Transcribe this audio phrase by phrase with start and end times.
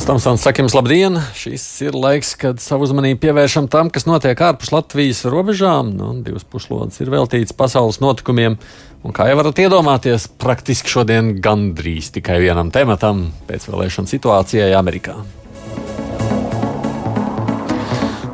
[0.00, 1.16] Aizsmeļamies Tomsons, saka jums labdien!
[1.36, 5.90] Šis ir laiks, kad savu uzmanību pievēršam tam, kas notiek ārpus Latvijas robežām.
[5.92, 8.56] Nu, divas puslodes ir veltītas pasaules notikumiem,
[9.04, 15.18] un kā jau varat iedomāties, praktiski šodien gandrīz tikai vienam tematam- pēcvēlēšana situācijai Amerikā.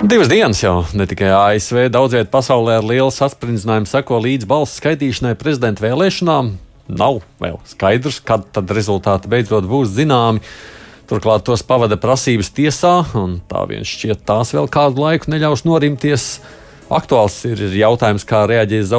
[0.06, 4.78] Divas dienas jau ne tikai ASV, daudz vietā pasaulē ar lielu sasprindzījumu seko līdz balsu
[4.78, 6.54] skaitīšanai prezidenta vēlēšanām.
[6.86, 10.38] Nav vēl skaidrs, kad tad rezultāti beidzot būs zināmi.
[11.06, 16.24] Turklāt tos pavada prasības tiesā, un tā viens šķiet tās vēl kādu laiku neļaus norimties.
[16.86, 18.90] Aktuāls ir jautājums, kā reaģēs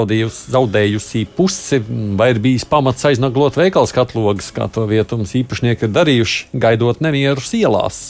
[0.52, 1.80] zaudējusī puse,
[2.20, 7.52] vai ir bijis pamats aiznaglot veikals katlogas, kā to vietums īpašnieki ir darījuši, gaidot nemierus
[7.60, 8.02] ielās.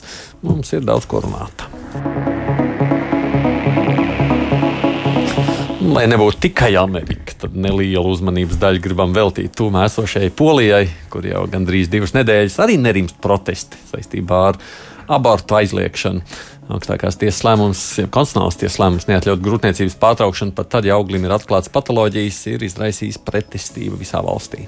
[0.46, 1.68] Mums ir daudz ko runāt.
[5.88, 11.46] Lai nebūtu tikai Amerika, tad nelielu uzmanības daļu gribam veltīt tūmā esošajai Polijai, kur jau
[11.48, 14.60] gandrīz divas nedēļas arī nerimst protesti saistībā ar
[15.08, 16.26] abortu aizliekšanu.
[16.76, 21.38] Augstākās tiesas lēmums, ja konstitucionālās tiesas lēmums neatļaut grūtniecības pārtraukšanu pat tad, ja auglim ir
[21.38, 24.68] atklāts patoloģijas, ir izraisījis pretestību visā valstī.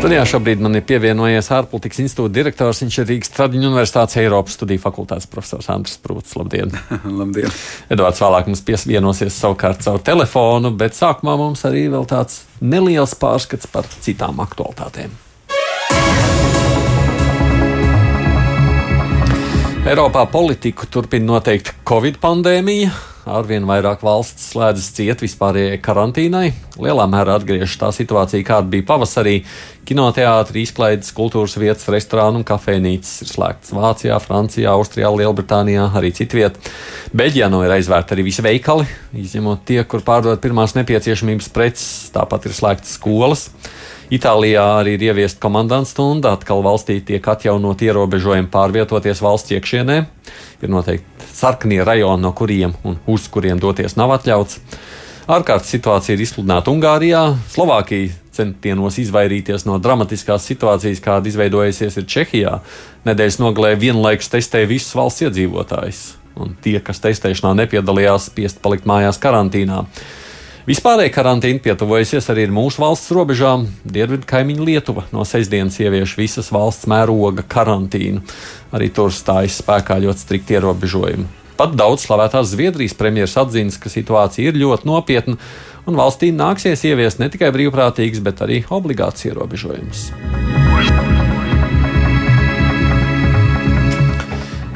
[0.00, 2.78] Studijā šobrīd man ir pievienojies ārpolitikas institūta direktors.
[2.80, 6.32] Viņš ir Rīgas Tradiņu Universitātes Eiropas studiju fakultātes profesors Andris Prūts.
[6.40, 6.72] Labdien!
[7.20, 7.52] Labdien!
[7.92, 13.68] Edvards vēlāk mums pievienosies savukārt caur telefonu, bet sākumā mums arī vēl tāds neliels pārskats
[13.68, 15.12] par citām aktualitātēm.
[19.84, 26.50] Eiropā politiku turpina noteikt Covid pandēmija arvien vairāk valsts slēdzas ciet vispārējai karantīnai.
[26.80, 29.40] Lielā mērā atgriežas tā situācija, kāda bija pavasarī.
[29.88, 36.58] Kinoteātris, izklaides, kultūras vietas, restorānu un kafejnīcas ir slēgts Vācijā, Francijā, Austrijā, Lielbritānijā, arī citviet.
[37.16, 38.86] Beļģijā no ir aizvērti arī visi veikali,
[39.24, 43.48] izņemot tie, kur pārdod pirmās nepieciešamības preces, tāpat ir slēgts skolas.
[44.10, 49.98] Itālijā arī ir ieviesta komandants stunda, atkal valstī tiek atjaunot ierobežojumi pārvietoties valsts iekšienē.
[50.60, 54.58] Ir noteikti sarkanie rajoni, no kuriem un uz kuriem doties nav atļauts.
[55.30, 57.22] Ārkārtas situācija ir izsludināta Ungārijā,
[57.52, 62.56] Slovākija centienos izvairīties no dramatiskās situācijas, kāda izveidojusies Čehijā.
[63.06, 66.00] Nedēļas nogalē vienlaikus testēja visus valsts iedzīvotājus,
[66.40, 69.84] un tie, kas testēšanā nepiedalījās, spiest palikt mājās karantīnā.
[70.68, 73.62] Vispārēji karantīna pietuvojusies arī mūsu valsts robežām.
[73.80, 78.20] Dienvidu kaimiņu Lietuva no sestdienas ievieš visas valsts mēroga karantīnu.
[78.76, 81.24] Arī tur stājas spēkā ļoti strikti ierobežojumi.
[81.56, 85.40] Pat daudz slavētās Zviedrijas premjeras atzīst, ka situācija ir ļoti nopietna
[85.88, 90.10] un valstī nāksies ieviest ne tikai brīvprātīgas, bet arī obligāts ierobežojumus.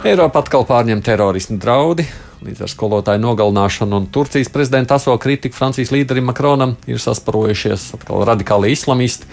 [0.04, 2.08] Eiropa atkal pārņem terorismu draudi.
[2.44, 8.26] Līdz ar skolotāju nogalināšanu un Turcijas prezidenta aso kritiku Francijas līderim Makronam ir sasparojušies atkal
[8.28, 9.24] radikāli islamisti.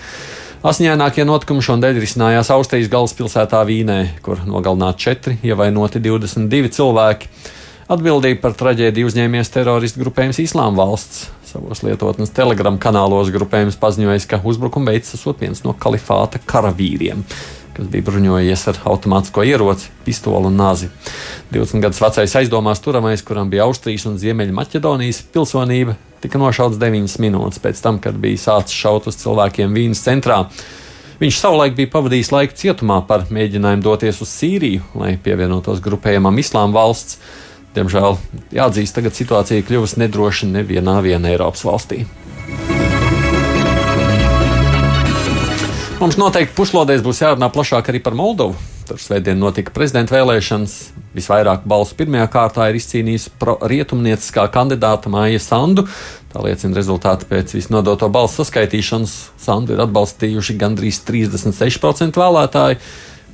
[0.64, 7.32] Asiņainākie notikumi šodien risinājās Austrijas galvaspilsētā Vīnē, kur nogalināti četri, ievainoti 22 cilvēki.
[7.92, 11.26] Atbildību par traģēdiju uzņēmies teroristu grupējums Islāma valsts.
[11.52, 17.26] Savos lietotnes telegramu kanālos grupējums paziņojis, ka uzbrukumu veids esot viens no kalifāta karavīriem
[17.82, 20.92] kas bija bruņojies ar automātisko ieroci, pistoli un nāzi.
[21.50, 27.64] 20 gadus vecais aizdomās turamais, kuram bija Austrijas un Ziemeļmaķedonijas pilsonība, tika nošauts 9 minūtes
[27.64, 30.44] pēc tam, kad bija sācis šaut uz cilvēkiem Vīnas centrā.
[31.22, 36.78] Viņš savulaik bija pavadījis laiku cietumā par mēģinājumu doties uz Sīriju, lai pievienotos grupējumam Islāma
[36.78, 37.18] valsts.
[37.74, 38.18] Diemžēl
[38.54, 42.04] jāatzīst, tagad situācija kļuvusi nedroša nevienā Eiropas valstī.
[46.02, 48.56] Mums noteikti puslodēs būs jārunā plašāk arī par Moldovu.
[48.88, 50.72] Tur svētdien notika prezidenta vēlēšanas.
[51.14, 53.30] Visvairāk balsu pirmajā kārtā ir izcīnījusi
[53.70, 55.86] rietumnieciskā kandidāta Māja Sandu.
[56.34, 59.16] Tā liecina rezultāti pēc visnodoto balsu saskaitīšanas.
[59.46, 62.82] Sandu ir atbalstījuši gandrīz 36% vēlētāji,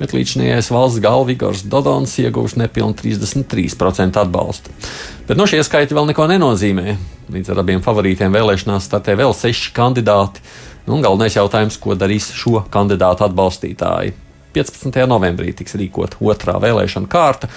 [0.04, 4.76] bet līdzinājais valsts galva Igors Dodons ieguvis nepilnu 33% atbalstu.
[5.30, 7.00] Bet no šie skaitļi vēl neko nenozīmē.
[7.32, 10.44] Līdz ar abiem favorītiem vēlēšanās startē vēl seši kandidāti.
[10.88, 14.14] Nu, galvenais jautājums, ko darīs šo kandidātu atbalstītāji.
[14.56, 15.04] 15.
[15.10, 17.50] novembrī tiks rīkot otrā vēlēšana kārta.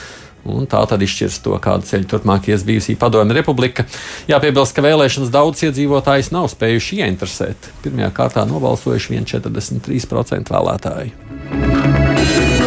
[0.51, 3.85] Un tā tad izšķirs to, kādu ceļu turpmāk ies bijusī Padomju Republika.
[4.31, 7.71] Jāpiebilst, ka vēlēšanas daudz iedzīvotājus nav spējuši ieinteresēt.
[7.85, 12.60] Pirmajā kārtā nobalsojuši 1,43% vēlētāji.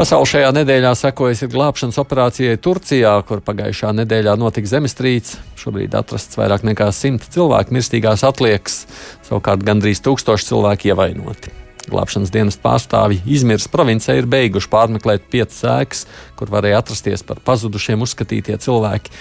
[0.00, 5.36] Pasaule šajā nedēļā sekojas glābšanas operācijai Turcijā, kur pagājušā nedēļā notika zemestrīce.
[5.60, 8.78] Šobrīd atrasts vairāk nekā simt cilvēku mirstīgās atliekas,
[9.26, 11.52] savukārt gandrīz tūkstoši cilvēku ievainoti.
[11.92, 16.06] Glābšanas dienas pārstāvji Izmirs provincē ir beiguši pārmeklēt piecas ēkas,
[16.40, 19.12] kur varēja atrasties par pazudušiem uzskatītie cilvēki.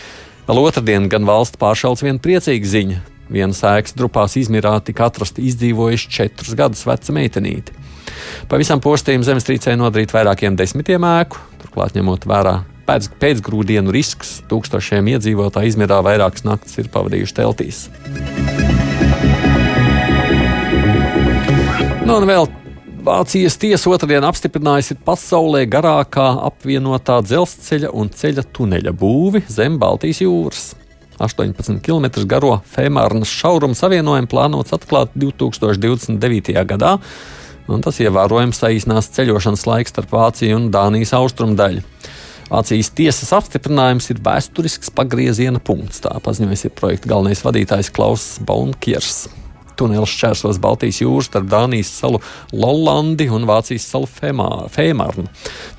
[0.47, 3.03] Vēl otrdien gan valsts pāršals viena priecīga ziņa.
[3.27, 7.75] Vienas ēkas drupās Izmirā tika atrasta izdzīvojuši četrus gadus veca meitenīte.
[8.51, 15.74] Pavisam postījumu zemestrīcē nodarīt vairākiem desmitiem ēku, turklāt ņemot vērā pēc, pēcgrūdienu riskus, tūkstošiem iedzīvotāju
[15.74, 17.83] izmērā vairākas naktis ir pavadījuši teltīs.
[22.06, 22.50] Nu, un vēl
[23.00, 30.65] Vācijas tiesa otrdien apstiprinājusi pasaulē garākā apvienotā dzelzceļa un ceļa tuneļa būvi zem Baltijas jūras.
[31.19, 36.54] 18 km garo Fēmārnas šaurumu savienojumu plānots atklāt 2029.
[36.68, 36.98] gadā,
[37.75, 41.83] un tas ievērojami saīsinās ceļošanas laiks starp Vāciju un Dānijas austrumu daļu.
[42.50, 49.27] Vācijas tiesas apstiprinājums ir vēsturisks pagrieziena punkts, tā paziņojis ir projekta galvenais vadītājs Klauss Baunkiers.
[49.80, 52.19] Tunelis šķērsos Baltijas jūru starp Dānijas salu
[52.51, 55.27] Lollandi un Vācijas salu Fēmārnu.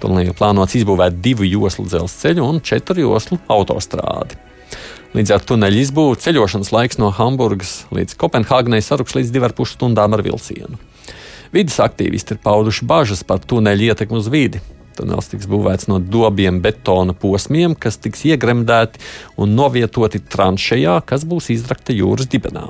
[0.00, 4.38] Tunelī plānots izbūvēt divu joslu dzelzceļu un četru joslu autostrādi.
[5.10, 10.22] Līdz ar tuneļa izbūvi ceļošanas laiks no Hamburgas līdz Kopenhāgenai saruks līdz 2,5 stundām ar
[10.22, 10.78] vilcienu.
[11.50, 14.60] Vides aktīvisti ir pauduši bažas par tuneļa ietekmi uz vidi.
[14.98, 19.00] Tunels tiks būvēts no dobiem betona posmiem, kas tiks iegremdēti
[19.40, 22.68] un novietoti tranšejā, kas būs izrakta jūras dibenā.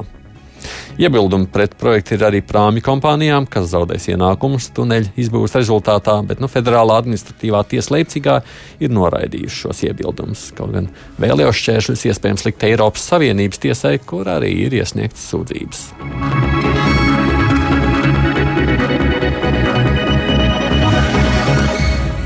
[1.01, 6.51] Iebildumi pret projektu ir arī prāmju kompānijām, kas zaudēs ienākumus tuneļa izbūves rezultātā, bet nu,
[6.53, 8.41] Federālā administratīvā tiesa Leipzigā
[8.85, 10.51] ir noraidījusi šos iebildumus.
[10.59, 10.91] Kaut gan
[11.21, 15.87] vēl jau šķēršļus iespējams likt Eiropas Savienības tiesai, kur arī ir iesniegtas sūdzības.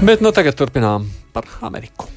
[0.05, 2.11] Bet nu tagad turpinām par Ameriku.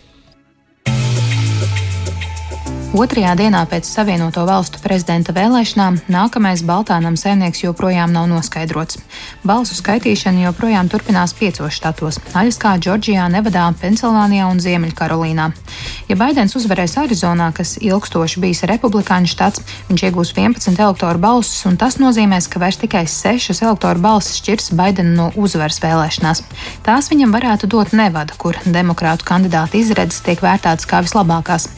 [2.98, 8.98] Otrajā dienā pēc Savienoto Valstu prezidenta vēlēšanām nākamais Baltānam saimnieks joprojām nav noskaidrots.
[9.46, 15.46] Balsu skaitīšana joprojām turpinās piecos štatos- Aļaskā, Džordžijā, Nevadā, Pensilvānijā un Ziemeļkarolīnā.
[16.10, 19.62] Ja Baidens uzvarēs Arizonā, kas ilgstoši bijis republikāņu štats,
[19.92, 24.74] viņš iegūs 11 elektoru balsus, un tas nozīmēs, ka vairs tikai 6 elektoru balsis šķirs
[24.74, 26.42] Baidenu no uzvaras vēlēšanās.
[26.82, 31.70] Tās viņam varētu dot Nevada, kur demokrātu kandidāta izredzes tiek vērtētas kā vislabākās.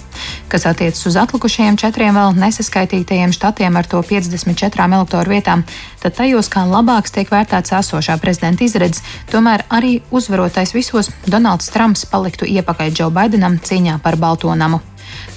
[0.52, 5.66] Kas attiecas uz atlikušajiem četriem vēl nesaskaitītajiem štatiem ar to 54 elektoru vietām,
[6.04, 12.06] tad tajos kā labāks tiek vērtēts esošā prezidenta izredzes, tomēr arī uzvarotais visos Donalds Trumps
[12.10, 14.82] paliktu iepakaļ Džo Baidenam cīņā par Baltonamu.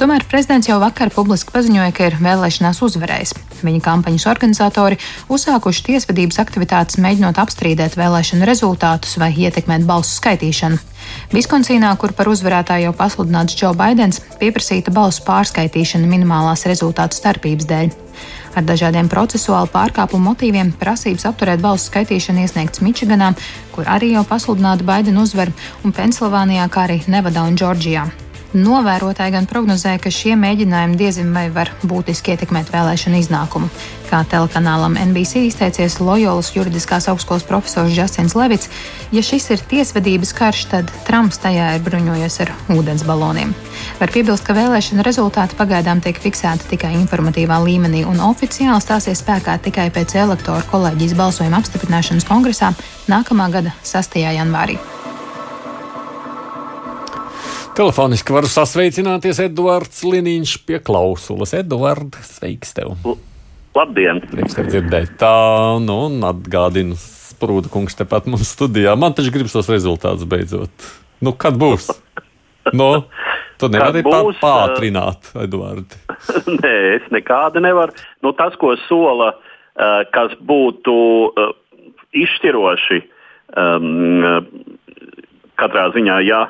[0.01, 3.35] Tomēr prezidents jau vakar publiski paziņoja, ka ir vēlēšanās uzvarējis.
[3.63, 4.99] Viņa kampaņas organizatori
[5.33, 10.81] uzsākuši tiesvedības aktivitātes, mēģinot apstrīdēt vēlēšanu rezultātus vai ietekmēt balsu skaitīšanu.
[11.33, 17.93] Viskonsīnā, kur par uzvarētāju jau pasludināts Džo Baidens, pieprasīta balsu pārskaitīšana minimālās rezultātu starpības dēļ.
[18.53, 23.33] Ar dažādiem procesuālu pārkāpumu motīviem prasības apturēt balsu skaitīšanu iesniegts Mičiganā,
[23.73, 25.55] kur arī jau pasludināta Baidena uzvara,
[25.87, 28.11] un Pensilvānijā, kā arī Nevadā un Džordžijā.
[28.53, 33.71] Novērotāji gan prognozēja, ka šie mēģinājumi diezin vai var būtiski ietekmēt vēlēšanu iznākumu.
[34.11, 38.69] Kā telekanālam NBC izteicies Loyolas juridiskās augstskolas profesors Justins Levits,
[39.09, 43.57] ja šis ir tiesvedības karš, tad Trumps tajā ir bruņojies ar ūdens baloniem.
[44.03, 49.57] Var piebilst, ka vēlēšana rezultāti pagaidām tiek fiksēti tikai informatīvā līmenī un oficiāli stāsies spēkā
[49.65, 52.75] tikai pēc elektoru kolēģijas balsojuma apstiprināšanas kongresā
[53.09, 54.21] nākamā gada 6.
[54.29, 54.77] janvārī.
[57.73, 61.55] Telefoniski varu sasveicināties Edvards Liniņš pie klausulas.
[61.57, 62.99] Edvards, sveiks tev!
[63.73, 64.21] Labdien!
[64.29, 65.15] Prieks tev dzirdēt.
[65.23, 65.31] Tā,
[65.81, 68.93] nu, un atgādinu Sprūda kungs tepat mums studijā.
[69.01, 70.91] Man taču gribas tos rezultātus beidzot.
[71.25, 71.89] Nu, kad būs?
[72.77, 72.91] Nu,
[73.57, 75.97] tu nevari būs, pātrināt, Edvards.
[76.61, 77.97] Nē, es nekādu nevaru.
[78.21, 79.33] Nu, tas, ko sola,
[80.13, 80.95] kas būtu
[82.21, 83.05] izšķiroši,
[83.57, 84.43] um,
[85.57, 86.45] katrā ziņā, ja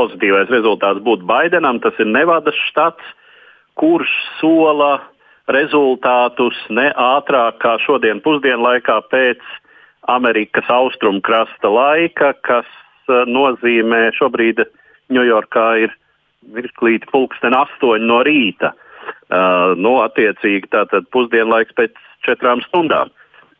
[0.00, 1.80] pozitīvais rezultāts būtu Baidenam.
[1.84, 3.04] Tas ir Nevadas štats,
[3.80, 4.98] kurš sola
[5.50, 9.40] rezultātus ne ātrāk kā šodien pusdienlaikā pēc
[10.10, 12.68] Amerikas austrumkrasta laika, kas
[13.08, 14.64] uh, nozīmē šobrīd
[15.10, 15.94] Ņujorkā ir
[16.54, 18.72] mirklīti pulksten astoņi no rīta.
[19.30, 23.10] Uh, nu, attiecīgi tātad pusdienlaiks pēc četrām stundām.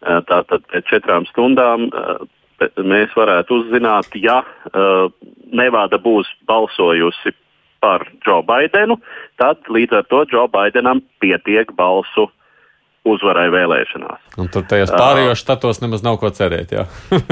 [0.01, 2.23] Uh, tātad pēc četrām stundām uh,
[2.61, 5.13] mēs varētu uzzināt, ja uh,
[5.53, 7.33] Nevada būs balsojusi
[7.81, 8.99] par Džo Baidenu,
[9.41, 12.29] tad līdz ar to Džo Baidenam pietiek balsu
[13.09, 14.37] uzvarai vēlēšanās.
[14.41, 16.75] Un tur tajos pārējos štatos nemaz nav ko cerēt.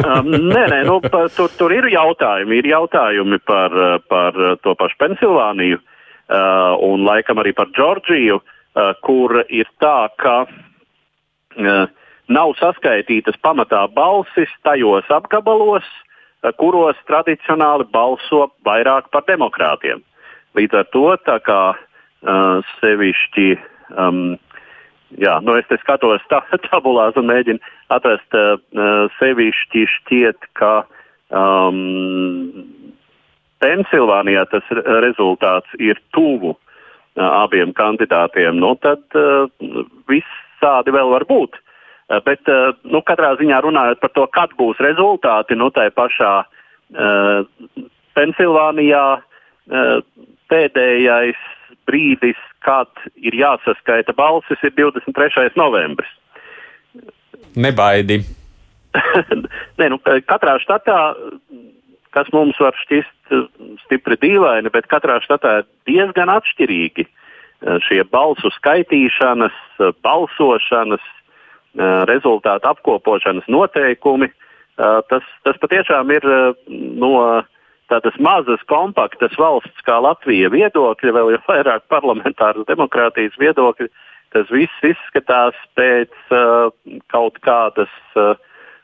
[0.08, 2.62] Um, nē, nē, nu, pa, tur, tur ir jautājumi.
[2.62, 3.74] Ir jautājumi par,
[4.08, 10.36] par to pašu Pensilvāniju uh, un laikam arī par Džordžiju, uh, kur ir tā, ka
[10.48, 11.90] uh,
[12.28, 20.02] nav saskaitītas pamatā balsis tajos apgabalos, uh, kuros tradicionāli balso vairāk par demokrātiem.
[20.56, 21.06] Līdz ar to
[21.46, 23.56] kā uh, sevišķi.
[23.96, 24.38] Um,
[25.16, 27.62] Jā, nu es te skatos tā, tabulās un mēģinu
[27.94, 28.58] atrast uh,
[29.16, 30.72] sevišķi šķiet, ka
[31.32, 32.66] um,
[33.58, 34.68] Pensilvānijā tas
[35.02, 36.60] rezultāts ir tuvu uh,
[37.24, 38.60] abiem kandidātiem.
[38.60, 39.48] Nu, tad uh,
[40.12, 41.56] visādi vēl var būt.
[41.56, 41.67] Uh,
[42.08, 47.84] bet uh, nu, katrā ziņā runājot par to, kad būs rezultāti, nu, tā pašā uh,
[48.16, 49.98] Pensilvānijā uh,
[50.48, 51.42] pēdējais
[51.88, 55.52] brīdis, kad ir jāsaskaita balsis, ir 23.
[55.60, 56.10] novembris.
[57.56, 58.20] Nebaidi.
[59.78, 60.98] Nē, nu, katrā štatā,
[62.16, 63.36] kas mums var šķist
[63.84, 67.06] stipri dīvaini, bet katrā štatā ir diezgan atšķirīgi
[67.88, 69.54] šie balsu skaitīšanas,
[70.06, 71.04] balsošanas,
[72.08, 74.30] rezultātu apkopošanas noteikumi.
[74.76, 76.26] Tas, tas patiešām ir
[76.68, 77.14] no.
[77.88, 83.86] Tādas mazas, kompaktas valsts kā Latvija viedokļa, vēl jau vairāk parlamentāras demokrātijas viedokļa,
[84.36, 86.68] tas viss izskatās pēc uh,
[87.08, 88.36] kaut kādas uh,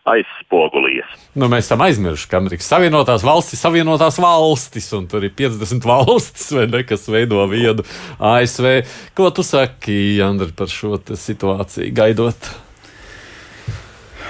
[0.09, 1.13] aizspogulijas.
[1.37, 5.89] Nu, mēs esam aizmirsuši, ka Amerikas Savienotās valstis ir Savienotās valstis, un tur ir 50
[5.93, 7.85] valstis, ne, kas veido vienu
[8.21, 8.71] ASV.
[9.17, 12.53] Ko tu saki, Andri, par šo situāciju gaidot?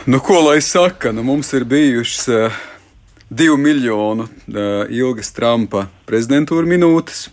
[0.07, 1.13] Nu, ko lai saka?
[1.13, 2.29] Nu, mums ir bijušas.
[2.29, 2.63] Uh
[3.29, 7.29] divu miljonu uh, ilgas Trumpa prezidentūra minūtes.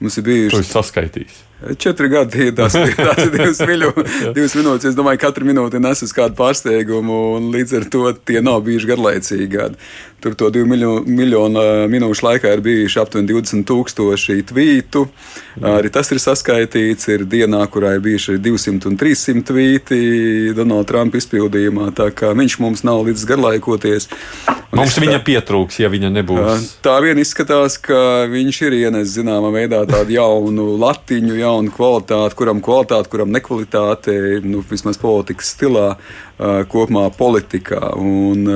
[0.00, 0.56] Mums ir bijuši.
[0.56, 1.38] Tas ir saskaitījis.
[1.78, 3.90] Četri gadi ir tās, tās divas, miļu,
[4.36, 4.90] divas minūtes.
[4.92, 8.62] Es domāju, ka katra minūte nes uz kādu pārsteigumu, un līdz ar to tie nav
[8.64, 9.90] bijuši garlaicīgi gadi.
[10.20, 15.06] Tur to divu miljonu, miljonu minūšu laikā ir bijuši aptuveni 20 tūkstoši tvītu.
[15.56, 15.68] Mm.
[15.70, 17.08] Arī tas ir saskaitīts.
[17.14, 20.00] Ir dienā, kurā ir bijuši 200 un 300 tvīti
[20.56, 21.88] Donalda Trumpa izpildījumā.
[21.96, 24.10] Tā kā viņš mums nav līdz garlaikoties.
[24.70, 26.68] Un mums viņa tā, pietrūks, ja viņa nebūs.
[26.84, 32.62] Tā vien izskatās, ka viņš ir ienes zināmā veidā tādu jaunu latiņu, jaunu kvalitāti, kuram
[32.64, 34.14] kvalitāte, kuram nekvalitāte,
[34.46, 35.86] nu, vismaz politikas stilā
[36.72, 37.94] kopumā politikā.
[38.00, 38.46] Un,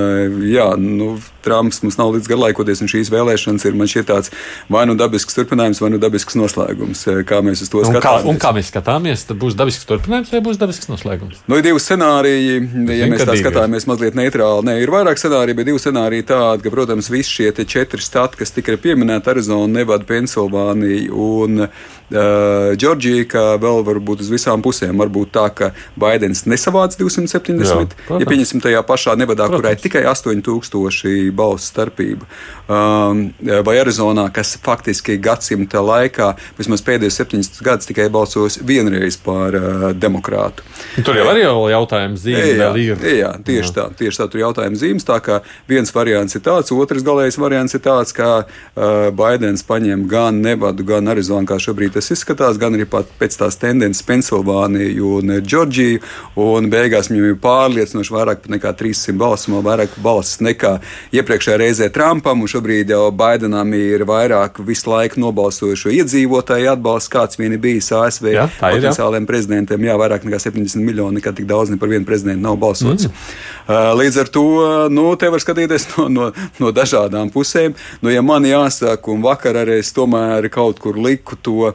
[0.49, 1.15] jā, nu,
[1.45, 4.33] Trumps mums nav līdz garlaikoties, un šīs vēlēšanas ir man šķiet tāds
[4.73, 7.05] vai nu dabisks turpinājums, vai nu dabisks noslēgums.
[7.29, 8.25] Kā mēs uz to un skatāmies?
[8.25, 11.43] Kā, un kā mēs skatāmies, tad būs dabisks turpinājums vai būs dabisks noslēgums?
[11.51, 12.57] Nu, ir divi scenāriji,
[12.97, 14.65] ja mēs tā skatāmies mazliet neitrāli.
[14.71, 18.55] Nē, ir vairāk scenāriju, bet divi scenāriji tādi, ka, protams, visi šie četri stati, kas
[18.55, 24.97] tika pieminēti, Arizona, Nevada, Pensilvānija un uh, ka vēl var būt uz visām pusēm.
[25.01, 28.23] Varbūt tā, ka Baidens nesavāc 270, Jā, protams.
[28.23, 32.29] ja pieņemsim tajā pašā Nevadā, kurai ir tikai 8000 balsu starpība.
[32.65, 33.27] Um,
[33.67, 39.85] vai Arizonā, kas faktiski gadsimta laikā, vismaz pēdējos septiņus gadus, tikai balsos vienreiz par uh,
[39.93, 40.65] demokrātu.
[41.05, 42.47] Tur jau arī ir jautājums zīme.
[42.57, 43.05] Jā, ir.
[43.19, 43.75] jā, tieši jā.
[43.77, 45.05] tā, tieši tā, tur ir jautājums zīmes.
[45.05, 50.07] Tā kā viens variants ir tāds, otrs galējais variants ir tāds, ka uh, Baidens paņem
[50.11, 55.37] gan Nevadu, gan Arizonu, kā šobrīd tas izskatās, gan arī pēc tās tendences Pensilvāniju un
[55.45, 56.01] Džordžiju,
[56.41, 60.77] un beigās viņam ir pārliecinoši vairāk nekā 300 balsu, vairāk balsis nekā
[61.17, 67.55] iepriekšējā reizē Trumpam, šobrīd jau Baidenam ir vairāk visu laiku nobalsojušo iedzīvotāju atbalsts, kāds vien
[67.55, 69.89] ir bijis ASV jā, potenciāliem prezidentiem.
[69.89, 73.09] Jā, vairāk nekā 70 miljoni, nekad tik daudz ne par vienu prezidentu nav balsots.
[73.09, 73.27] Mm.
[73.65, 74.47] Uh, līdz ar to,
[74.93, 76.31] nu, te var skatīties no, no,
[76.61, 77.77] no dažādām pusēm.
[78.05, 81.73] Nu, ja man jāsaka, un vakar arī es tomēr kaut kur liku to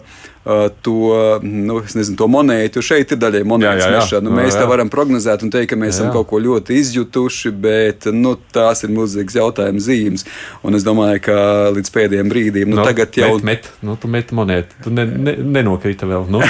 [0.81, 2.81] to, nu, nezinu, to monētu.
[2.85, 4.25] Šeit ir daļai monētas mešana.
[4.25, 4.63] Nu, mēs jā, jā.
[4.63, 5.95] tā varam prognozēt un teikt, ka mēs jā, jā.
[5.99, 10.25] esam kaut ko ļoti izjutuši, bet nu, tās ir milzīgas jautājuma zīmes.
[10.65, 11.37] Un es domāju, ka
[11.75, 13.33] līdz pēdējiem brīdiem, nu, no, tagad jau.
[13.37, 16.29] Met, met, nu, tu meti monētu, tu ne, ne, nenokrita vēl.
[16.31, 16.41] Nu,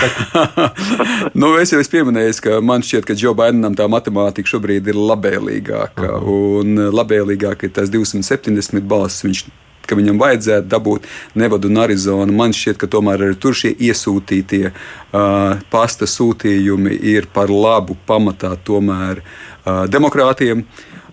[1.41, 4.99] nu, es jau esmu pieminējis, ka man šķiet, ka Džo Baidenam tā matemātika šobrīd ir
[4.99, 6.05] labēlīgāka.
[6.05, 6.61] Uh -huh.
[6.61, 9.25] Un labēlīgāk ir tas 270 balsis.
[9.25, 9.43] Viņš
[9.89, 11.07] ka viņam vajadzētu dabūt
[11.39, 12.35] Nevadu un Arizonu.
[12.35, 18.55] Man šķiet, ka tomēr arī tur šie iesūtītie uh, pasta sūtījumi ir par labu pamatā
[18.65, 20.65] tomēr uh, demokrātiem.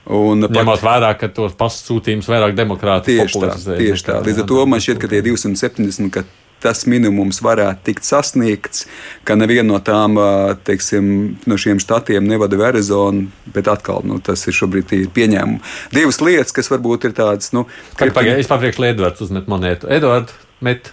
[0.06, 4.20] Un Ņemot pat, vērā, ka tos pasūtījumus vairāk demokrātija tieši tā, tieši tā.
[4.22, 6.22] Līdz ar to man šķiet, ka tie 270, ka
[6.66, 8.84] tas minimums varētu tikt sasniegts,
[9.26, 10.18] ka neviena no tām,
[10.66, 11.08] teiksim,
[11.46, 15.62] no šiem štatiem nevada Arizonu, bet atkal nu, tas ir šobrīd ir pieņēmumi.
[15.94, 18.42] Divas lietas, kas varbūt ir tādas, nu, kā pagaidām.
[18.42, 19.88] Es papriekšu, lai Edvards uzmet monētu.
[19.96, 20.92] Edvards, met.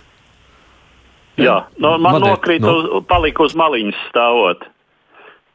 [1.40, 2.76] Jā, no, man Monēt, nokrīt, no.
[2.78, 4.68] uz, palika uz maliņas stāvot.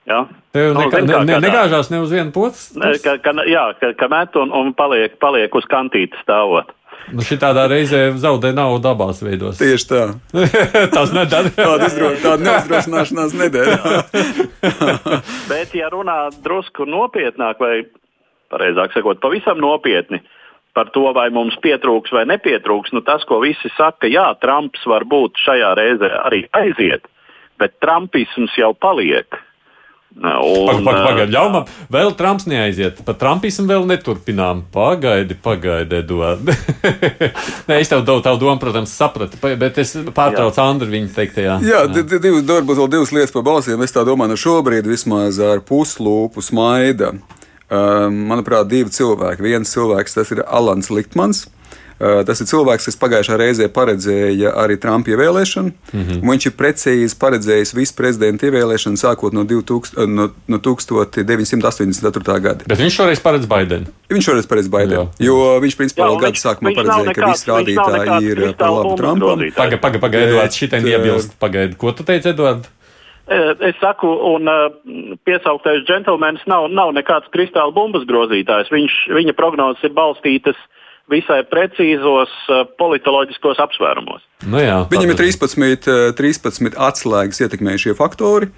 [0.08, 0.24] Ja?
[0.56, 2.32] Tev Nu, nekā, ne, kā ne, kādā- negāžās ne uz vienu.
[2.80, 6.72] Ne, Ka, ka, jā, ka, ka met un, un paliek, paliek uz kantītes stāvot.
[7.08, 9.60] Nu, Šitādā reizē zaudē naudu abās veidos.
[9.60, 10.02] Tieši tā.
[10.96, 11.52] Tas nedara.
[11.56, 14.02] Tāda, izdro, tāda neuzdrošināšanās nedēļa.
[15.52, 17.86] Bet, ja runā drusku nopietnāk, vai
[18.52, 20.20] pareizāk sakot, pavisam nopietni
[20.76, 25.40] par to, vai mums pietrūks vai nepietrūks, nu tas, ko visi saka, jā, Trumps varbūt
[25.42, 27.08] šajā reizē arī aiziet,
[27.58, 29.40] bet Trumpisms jau paliek.
[30.18, 33.02] Un, pagaidi, ļauj man, vēl Trumps neaiziet.
[33.06, 34.64] Par Trumpismu vēl neturpinām.
[34.74, 36.48] Pagaidi, pagaidi, Eduard.
[37.68, 41.58] Nē, es tev dodu tavu domu, protams, sapratu, bet es pārtraucu Andru viņa teiktajā.
[41.62, 43.84] Jā, di- di- divi, varbūt vēl divas lietas par balsīm.
[43.84, 47.12] Es tā domāju, no šobrīd vismaz ar puslūpu smaida.
[47.68, 49.44] Um, manuprāt, divi cilvēki.
[49.44, 51.44] Viens cilvēks tas ir Alans Liktmans.
[51.98, 55.72] Uh, tas ir cilvēks, kas pagājušā reizē paredzēja arī Trumpa ievēlēšanu.
[55.92, 56.20] Mm -hmm.
[56.30, 62.40] Viņš ir precīzi paredzējis visu prezidenta ievēlēšanu sākot no, 2000, no, no 1984.
[62.40, 62.64] gada.
[62.66, 63.86] Bet viņš šoreiz paredz Baidenu.
[64.08, 68.36] Viņš šoreiz paredz Baidenu, jo viņš principā jau gada sākumā paredzēja, ka visi rādītāji ir
[68.36, 69.38] par kristāla labu Trumpam.
[69.56, 71.38] Pagaidi, pagaidi, paga, Eduards, šitai Bet, iebilst.
[71.38, 72.68] Pagaidi, ko tu teici, Eduard?
[73.28, 74.48] Eh, Es saku, un
[75.24, 78.70] piesauktais džentlmenis nav, nav nekāds kristāla bumbas grozītājs.
[78.72, 80.56] Viņš, viņa prognozes ir balstītas
[81.12, 84.24] visai precīzos uh, politoloģiskos apsvērumos.
[84.46, 88.50] Nu, jā, Viņam ir tātad- 13, eh, 13 atslēgas ietekmējušie faktori,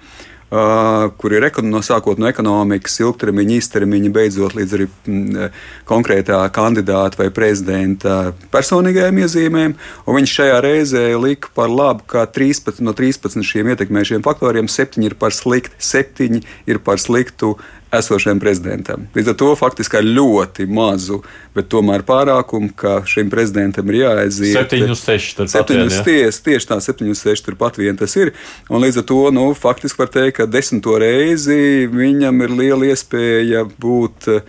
[0.51, 5.49] uh, kur ir no sākot no ekonomikas, ilgtermiņa, īstermiņa, beidzot līdz arī mm,
[5.87, 9.75] konkrētā kandidāta vai prezidenta personīgajām iezīmēm.
[10.05, 15.03] Un viņš šajā reizē lika par labu, ka 13 no 13 šiem ietekmējušiem faktoriem 7
[15.07, 17.55] ir par sliktu, 7 ir par sliktu
[17.91, 19.05] esošajam prezidentam.
[19.15, 21.19] Līdz ar to faktiski ar ļoti mazu,
[21.55, 24.55] bet tomēr pārākumu, ka šim prezidentam ir jāaiziet.
[24.55, 25.35] 7 uz 6.
[25.37, 26.05] turpat Septiņus vien, jā.
[26.07, 28.33] ties, tieši tā, 7, 6 turpat vien tas ir.
[28.71, 33.65] Un līdz ar to, nu, faktiski var teikt, ka desmito reizi viņam ir liela iespēja
[33.81, 34.43] būt uh,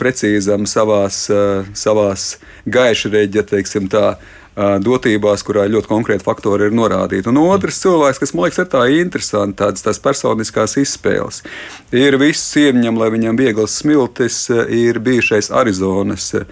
[0.00, 2.34] precīzam savās, uh, savās
[2.66, 4.16] gaišreģa, teiksim tā.
[4.54, 7.26] Dotībās, kurā ļoti konkrēti faktori ir norādīti.
[7.26, 11.40] Un otrs cilvēks, kas man liekas, ir tā interesanti, tādas tās personiskās izspēles.
[11.90, 16.46] Ir viss cieņam, lai viņam viegls smiltis, ir bijušais Arizonas uh,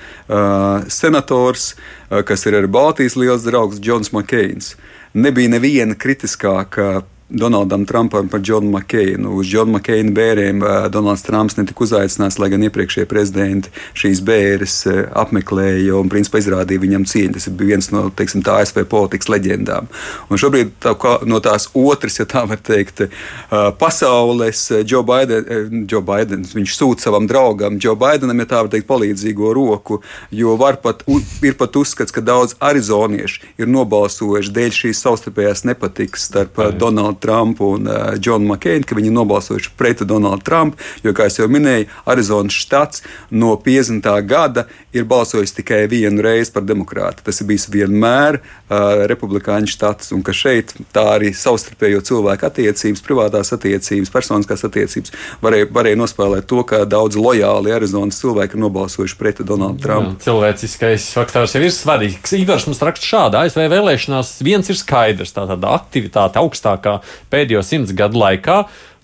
[0.91, 4.75] senators, uh, kas ir arī Baltijas liels draugs, Džons Makēns.
[5.15, 9.31] Nebija neviena kritiskāka Donaldam Trumpam par Džonu Makeinu.
[9.31, 14.75] Uz Džonu Makeina bērniem uh, Donalds Trumps netika uzaicināts, lai gan iepriekšējie prezidenti šīs bērres
[14.91, 17.33] uh, apmeklēja un principā izrādīja viņam cieņu.
[17.39, 19.89] Tas bija viens no teiksim, tā ASV politikas leģendām.
[20.29, 20.93] Un šobrīd tā,
[21.25, 26.77] no tās otras, ja tā var teikt, uh, pasaules Joe Biden, uh, Joe Biden, viņš
[26.77, 31.07] sūta savam draugam Joe Bidenam, ja tā var teikt, palīdzīgo roku, jo var pat,
[31.41, 37.73] ir pat uzskats, ka daudz arizoniešu ir nobalsojuši dēļ šīs savstarpējās nepatikas starp Donaldu Trumpu
[37.77, 42.57] un uh, Džonu Makeinu, ka viņi nobalsojuši pret Donaldu Trumpu, jo, kā jau minēju, Arizonas
[42.57, 44.09] štats no 50.
[44.27, 47.25] gada ir balsojis tikai vienu reizi par demokrātu.
[47.27, 53.05] Tas ir bijis vienmēr uh, republikāņu štats, un ka šeit tā arī savstarpējo cilvēku attiecības,
[53.05, 59.19] privātās attiecības, personiskās attiecības varēja, varēja nospēlēt to, ka daudz lojāli Arizonas cilvēki ir nobalsojuši
[59.19, 60.17] pret Donaldu Trumpu.
[60.19, 62.37] Jā, Cilvēciskais faktors jau ir svarīgs.
[62.37, 63.41] Ivars mums raksta šādi.
[63.43, 65.35] ASV vēlēšanās viens ir skaidrs.
[65.35, 66.99] Tā tāda aktivitāte augstākā
[67.33, 68.63] pēdējo simts gadu laikā.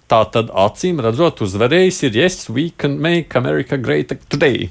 [0.09, 4.71] Tā tad acīm redzot, uzvarējis ir Yes, we can make America great today.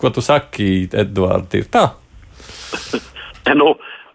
[0.00, 1.56] Ko tu saki, Edvards?
[1.58, 1.88] Ir tā?
[3.50, 3.72] Nu,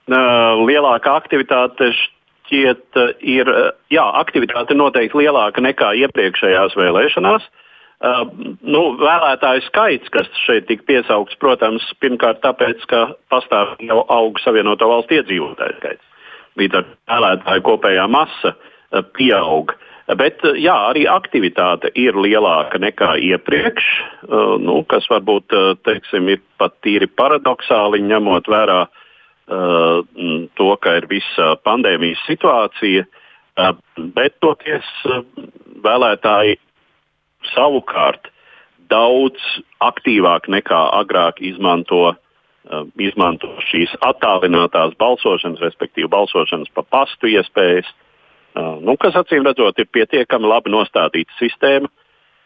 [0.07, 3.49] lielāka aktivitāte šķiet ir,
[3.91, 7.47] jā, aktivitāte noteikti lielāka nekā iepriekšējās vēlēšanās.
[7.49, 7.57] Uh,
[8.61, 14.89] nu, vēlētāju skaits, kas šeit tika piesaukts, protams, pirmkārt tāpēc, ka pastāv jau auga Savienoto
[14.91, 16.03] Valstu iedzīvotāju skaits.
[16.59, 18.53] Līdz ar to vēlētāju kopējā masa
[19.15, 19.73] pieaug.
[20.13, 23.85] Bet uh, jā, arī aktivitāte ir lielāka nekā iepriekš,
[24.29, 28.85] uh, nu, kas varbūt uh, teiksim, ir pat tīri paradoxāli ņemot vērā
[29.45, 33.03] to, ka ir visa pandēmijas situācija.
[34.17, 34.87] Bet toties
[35.85, 36.55] vēlētāji
[37.51, 38.31] savukārt
[38.89, 39.37] daudz
[39.85, 42.15] aktīvāk nekā agrāk izmanto,
[42.97, 47.85] izmanto šīs attālinātās balsošanas, respektīvi balsošanas pa pastu iespējas,
[48.55, 51.91] nu, kas acīm redzot ir pietiekami labi nostādīta sistēma.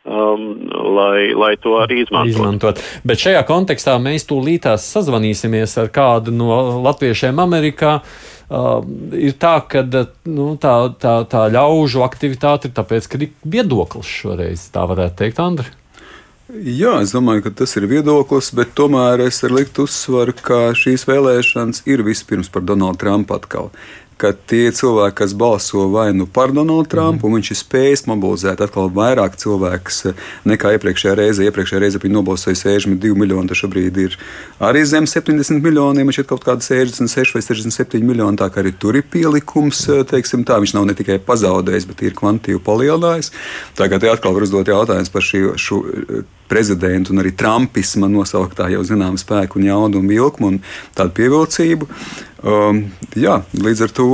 [0.09, 0.63] Um,
[0.95, 2.31] lai, lai to arī izmantotu.
[2.31, 2.79] izmantot.
[3.05, 7.97] Bet šajā kontekstā mēs tūlītās sazvanīsimies ar kādu no latviešiem Amerikā.
[7.99, 8.79] Uh,
[9.13, 14.69] ir tā, ka nu, tā, tā, tā ļaužu aktivitāte ir tāpēc, ka ir viedoklis šoreiz,
[14.73, 15.75] tā varētu teikt, Andri.
[16.49, 21.05] Jā, es domāju, ka tas ir viedoklis, bet tomēr es ar liktu uzsvaru, ka šīs
[21.05, 23.69] vēlēšanas ir vispirms par Donaldu Trumpu atkal.
[24.19, 27.37] Ka tie cilvēki, kas balso vai nu par Donaldu Trumpu, mm.
[27.37, 30.13] viņš ir spējis mobilizēt atkal vairāk cilvēkus
[30.49, 31.47] nekā iepriekšējā reizē.
[31.47, 34.17] Iepriekšējā reizē bija nobalsojis 62 miljoni, tad šobrīd ir
[34.69, 38.39] arī zem 70 miljoniem, šeit kaut kāda 66 vai 67 miljoni.
[38.39, 42.17] Tā kā arī tur ir pielikums, teiksim tā, viņš nav ne tikai pazaudējis, bet ir
[42.19, 43.31] kvantitīvi palielinājis.
[43.79, 45.83] Tagad atkal var uzdot jautājumus par šī, šo
[46.49, 50.59] prezidentu un arī trumpisma nosauktā jau zināma spēku un jaudu un vilkmu un
[50.97, 51.89] tādu pievilcību.
[52.39, 52.85] Um,
[53.19, 54.09] jā, līdz ar to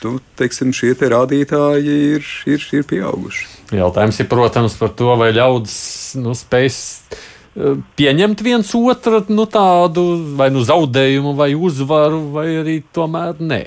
[0.00, 3.46] tu, teiksim, šie te rādītāji ir, ir, ir pieauguši.
[3.78, 5.80] Jautājums ir, protams, par to, vai ļaudis
[6.22, 10.06] nu, spēs uh, pieņemt viens otru nu, tādu
[10.38, 13.62] vai nu zaudējumu, vai uzvaru, vai arī tomēr nē.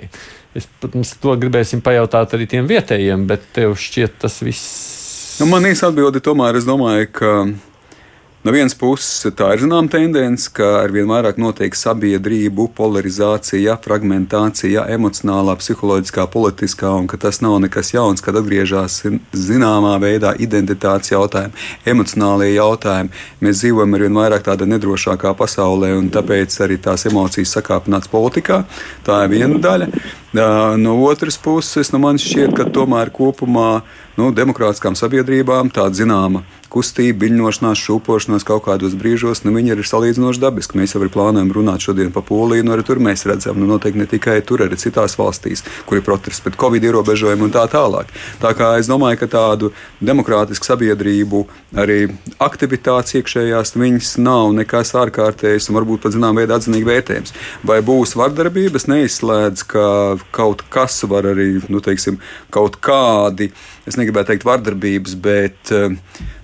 [0.57, 5.00] Es, protams, to gribēsim pajautāt arī tiem vietējiem, bet tev šķiet tas viss
[5.39, 7.31] Nu, man īsa atbilde tomēr, es domāju, ka
[8.41, 14.87] No vienas puses, tā ir zināma tendence, ka ar vien vairāk notiek sabiedrību polarizācija, fragmentācija,
[14.95, 19.03] emocionālā, psiholoģiskā, politiskā, un ka tas nav nekas jauns, kad atgriežas
[19.37, 21.53] zināmā veidā identitātes jautājumi,
[21.93, 23.13] emocionālie jautājumi.
[23.45, 28.63] Mēs dzīvojam ar vien vairāk tādā nedrošākā pasaulē, un tāpēc arī tās emocijas sakāpināts politikā.
[29.05, 29.93] Tā ir viena daļa.
[30.81, 33.83] No otras puses, nu man šķiet, ka tomēr kopumā
[34.19, 40.41] nu, demokrātiskām sabiedrībām tāda zināma kustība, viļņošanās, šūpošanās kaut kādos brīžos, nu, viņi ir salīdzinoši
[40.41, 40.77] dabiski.
[40.79, 44.07] Mēs jau plānojam runāt šodien par Poliju, nu, arī tur mēs redzam, nu, noteikti ne
[44.09, 48.11] tikai tur, arī citās valstīs, kur ir protests pret covid ierobežojumiem un tā tālāk.
[48.41, 51.43] Tā kā es domāju, ka tādu demokrātisku sabiedrību
[51.81, 51.99] arī
[52.41, 57.35] aktivitātes iekšējās viņas nav nekas ārkārtējs un varbūt pat zinām veidā atzinīgi vērtējums.
[57.67, 59.85] Vai būs vardarbības, neizslēdz, ka
[60.35, 62.21] kaut kas var arī, nu, teiksim,
[62.53, 63.51] kaut kādi
[63.89, 65.93] es negribētu teikt vardarbības, bet eh,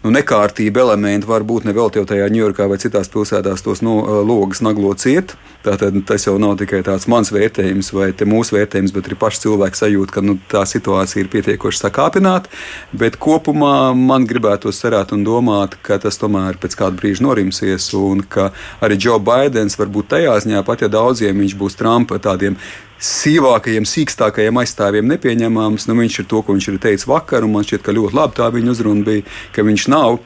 [0.04, 4.00] nu, nekārtība elementi var būt ne vēl jau tajā Ņujorkā vai citās pilsētās tos no,
[4.02, 5.36] eh, logus naglo ciet.
[5.65, 9.82] Tātad tas jau nav tikai tāds mans vērtējums vai mūsu vērtējums, bet arī paši cilvēki
[9.82, 12.52] sajūt, ka nu, tā situācija ir pietiekoši sakāpināta.
[12.97, 18.23] Bet kopumā man gribētos cerēt un domāt, ka tas tomēr pēc kāda brīža norimsies un
[18.23, 18.52] ka
[18.86, 22.56] arī Joe Bidenis varbūt tajā ziņā, pat ja daudziem viņš būs Trumpa tādiem
[23.03, 25.88] sīvākajiem, sīkstākajiem aizstāvjiem nepieņemams.
[25.89, 28.38] Nu, viņš ir to, ko viņš ir teicis vakar, un man šķiet, ka ļoti labi
[28.39, 30.19] tā viņa uzruna bija, ka viņš nav.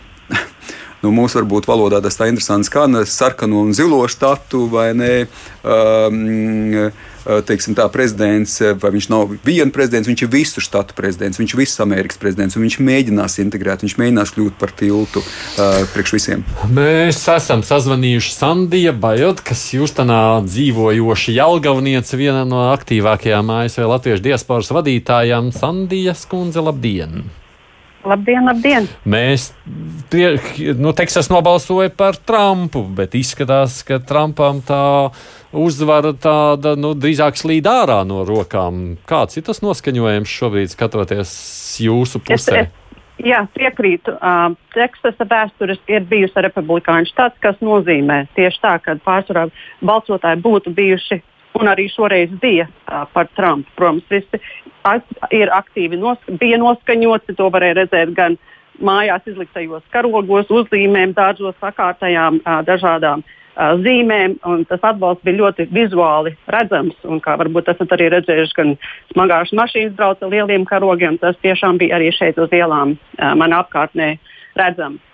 [1.01, 5.13] Nu, mūsu varbūt valodā tas tā interesants skan sarkano un zilo štatu vai ne.
[5.61, 11.37] Um, Eh, teiksim, tā, prezidents, vai viņš nav viena prezidents, viņš ir visu štatu prezidents,
[11.37, 15.83] viņš ir visas Amerikas prezidents, un viņš mēģinās integrēt, viņš mēģinās kļūt par tiltu uh,
[15.93, 16.45] priekš visiem.
[16.73, 24.73] Mēs esam sazvanījuši Sandija Bajot, kas Jūstanā dzīvojoša Jelgavniece, viena no aktīvākajām ASV latviešu diasporas
[24.73, 25.53] vadītājām.
[25.53, 27.40] Sandija Skundze, labdien!
[28.07, 28.87] Labdien, labdien!
[29.05, 29.51] Mēs,
[30.79, 34.81] nu, Teksas nobalsoja par Trumpu, bet izskatās, ka Trumpam tā
[35.53, 38.97] uzvara tāda, nu, drīzāk slīd ārā no rokām.
[39.09, 41.33] Kāds ir tas noskaņojums šobrīd, skatoties
[41.85, 42.63] jūsu pusē?
[42.63, 44.15] Es, es, jā, piekrītu.
[44.17, 49.49] Uh, Teksasa vēsturiski ir bijusi republikāņu štats, kas nozīmē tieši tā, ka pārsvarā
[49.85, 51.21] balsotāji būtu bijuši
[51.59, 53.69] un arī šoreiz bija uh, par Trumpu.
[53.79, 54.41] Protams, visi
[55.35, 57.35] ir aktīvi nos, bija noskaņoti.
[57.37, 58.37] To varēja redzēt gan
[58.81, 64.39] mājās izliktajos karogos, uzzīmēm, dārzos sakārtajām uh, dažādām uh, zīmēm.
[64.71, 66.97] Tas atbalsts bija ļoti vizuāli redzams.
[67.05, 68.75] Un, kā varbūt esat arī redzējuši, gan
[69.13, 71.19] smagās mašīnas brauca ar lieliem karogiem.
[71.21, 74.15] Tas tiešām bija arī šeit uz ielām manā apkārtnē
[74.59, 75.10] redzams.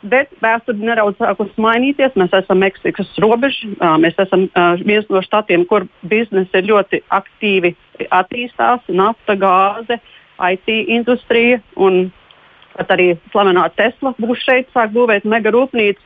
[0.00, 2.14] Bet vēsture nedaudz sākusi mainīties.
[2.16, 3.68] Mēs esam Meksikas robeža.
[4.00, 4.46] Mēs esam
[4.80, 7.74] viens no štatiem, kur biznesa ir ļoti aktīvi
[8.08, 8.86] attīstās.
[8.88, 10.00] Nafta, gāze,
[10.40, 12.06] IT industrija un
[12.78, 16.00] pat arī slavenā Tesla būs šeit, sāk būvēt mega rūpnīcu.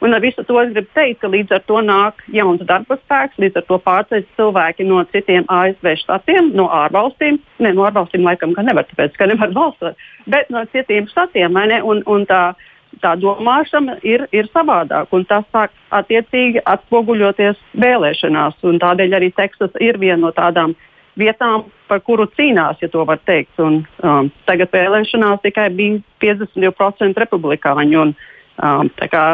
[0.00, 3.36] Un ar visu to es gribu teikt, ka līdz ar to nāk jauns darba spēks,
[3.42, 7.36] līdz ar to pārceļ cilvēki no citiem ASV štatiem, no ārvalstīm.
[7.60, 9.98] Ne, no ārvalstīm laikam nevar, tāpēc, ka nevar balsot,
[10.30, 11.58] bet no citiem štatiem.
[11.84, 18.58] Un, un tā, uh, tā domāšana ir, ir savādāka, un tas sāk attiecīgi atspoguļoties vēlēšanās.
[18.60, 20.74] Tādēļ arī Teksas ir viena no tādām
[21.20, 23.58] vietām, par kuru cīnās, ja tā var teikt.
[23.62, 28.04] Un, um, tagad vēlēšanās tikai bija 52% republikāņu.
[28.04, 28.14] Un,
[28.62, 29.24] um, tā, kā,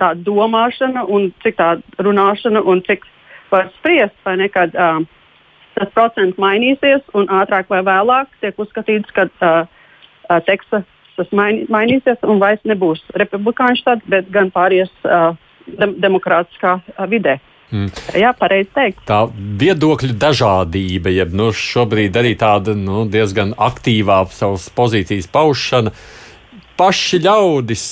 [0.00, 3.06] tā domāšana, un cik tā runāšana, un cik
[3.52, 5.06] var spriest, vai ne, kad um,
[5.74, 9.64] tas procents mainīsies, un ātrāk vai vēlāk tiek uzskatīts, ka uh,
[10.30, 10.86] uh, Teksas
[11.18, 15.32] tas maini, mainīsies un vairs nebūs republikāņu štats, bet gan pāries uh,
[15.66, 17.38] dem demokrātiskā uh, vidē.
[17.74, 17.88] Mm.
[18.14, 19.02] Jā, pareizi teikt.
[19.08, 19.24] Tā
[19.60, 25.94] viedokļu dažādība, jeb nu, šobrīd arī tāda nu, diezgan aktīvā savas pozīcijas paušana.
[26.78, 27.84] Paši ļaudis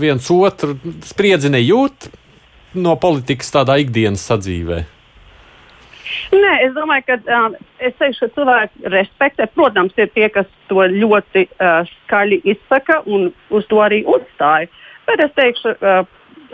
[0.00, 2.10] viens otru spriedzi nejūt
[2.78, 4.84] no politikas tādā ikdienas sadzīvē.
[6.34, 9.46] Nē, es domāju, ka um, es teikšu, ka cilvēki respektē.
[9.54, 14.70] Protams, ir tie, kas to ļoti uh, skaļi izsaka un uz to arī uzstāja.
[15.06, 16.04] Bet es teikšu, uh,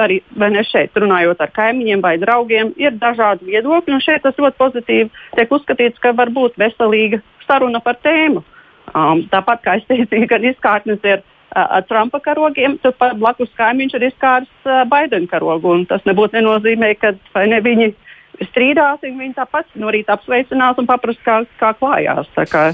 [0.01, 4.01] arī ne šeit, runājot ar kaimiņiem vai draugiem, ir dažādi viedokļi.
[4.05, 8.45] Šeit tas ļoti pozitīvi tiek uzskatīts, ka var būt veselīga saruna par tēmu.
[8.93, 14.09] Um, tāpat kā es teicu, gan izkārtnes ir uh, Trumpa karogiem, turpat blakus kaimiņš ir
[14.11, 15.79] izkārts uh, Baidena karogu.
[15.89, 17.15] Tas nebūtu nenozīmē, ka
[17.47, 17.93] ne, viņi
[18.41, 22.31] strīdāsim, viņi tāpat no rīta apsveicinās un paprasti, kā, kā klājās.
[22.51, 22.65] Kā,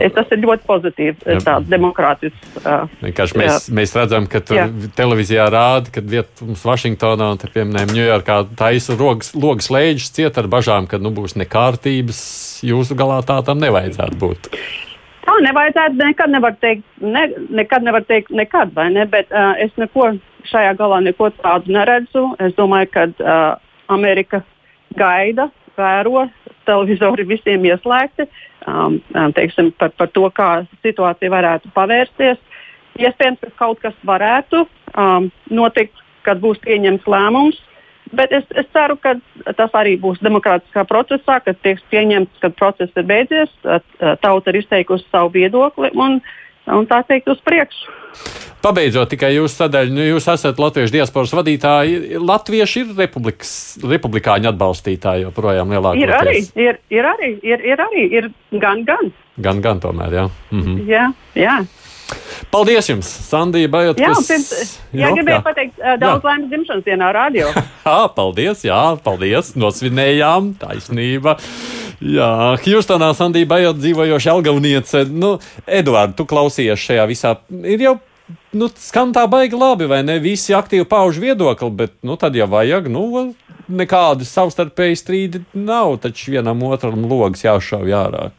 [0.00, 2.56] es, tas ir ļoti pozitīvi, tāds demokrātisks.
[2.62, 2.88] Uh,
[3.38, 4.66] mēs, mēs redzam, ka tur jā.
[4.98, 11.00] televīzijā rāda, ka vietums Vašingtonā un, piemēram, Ņujorkā taisa logas lēģis ciet ar bažām, ka
[11.02, 12.24] nu, būs nekārtības.
[12.66, 14.50] Jūsu galā tā tam nevajadzētu būt.
[15.26, 19.04] Tā nevajadzētu nekad nevar teikt, ne, nekad nevar teikt, nekad, vai ne?
[19.10, 20.14] Bet uh, es neko
[20.46, 22.28] šajā galā neko tādu neredzu.
[22.42, 23.56] Es domāju, ka uh,
[23.92, 24.44] Amerika
[24.98, 26.26] gaida, vēro,
[26.66, 28.26] televizori visiem ieslēgti,
[28.66, 30.50] um, um, teiksim, par, par to, kā
[30.84, 32.40] situācija varētu pavērsties.
[32.96, 34.64] Iespējams, ka kaut kas varētu
[34.96, 35.94] um, notikt,
[36.26, 37.60] kad būs pieņemts lēmums,
[38.16, 39.14] bet es, es ceru, ka
[39.58, 43.52] tas arī būs demokrātiskā procesā, kad tiks pieņemts, kad process ir beidzies,
[44.22, 46.20] tauta ir izteikusi savu viedokli un,
[46.74, 47.94] un tā teikt uz priekšu.
[48.64, 52.16] Pabeidzot tikai jūsu sadaļu, nu, jūs esat latviešu diasporas vadītāji.
[52.18, 52.94] Latvieši ir
[53.92, 56.02] republikāņu atbalstītāji joprojām lielākoties.
[56.02, 59.12] Ir arī, ir, ir arī, ir, ir arī, ir gan, gan.
[59.36, 60.28] Gan, gan tomēr, jā.
[60.50, 60.80] Mhm.
[60.88, 61.60] Jā, jā.
[62.54, 63.98] Paldies jums, Sandija Bajot.
[64.00, 64.50] Jā, pirms,
[64.94, 65.42] jā, gribēju jā.
[65.44, 67.50] pateikt daudz laimes dzimšanas dienā radio.
[67.86, 71.36] jā, paldies, jā, paldies, nosvinējām, taisnība.
[72.04, 75.06] Jā, Hjūstonā Sandija Bajot dzīvojoša Algauniece.
[75.08, 77.32] Nu, Eduard, tu klausies šajā visā.
[77.64, 77.94] Ir jau
[78.56, 80.18] nu, skan tā baigi labi, vai ne?
[80.22, 83.30] Visi aktīvi pauž viedokli, bet nu, tad, ja vajag, nu,
[83.66, 88.30] nekādi savstarpēji strīdi nav, taču vienam otram logs jāšauj ārā.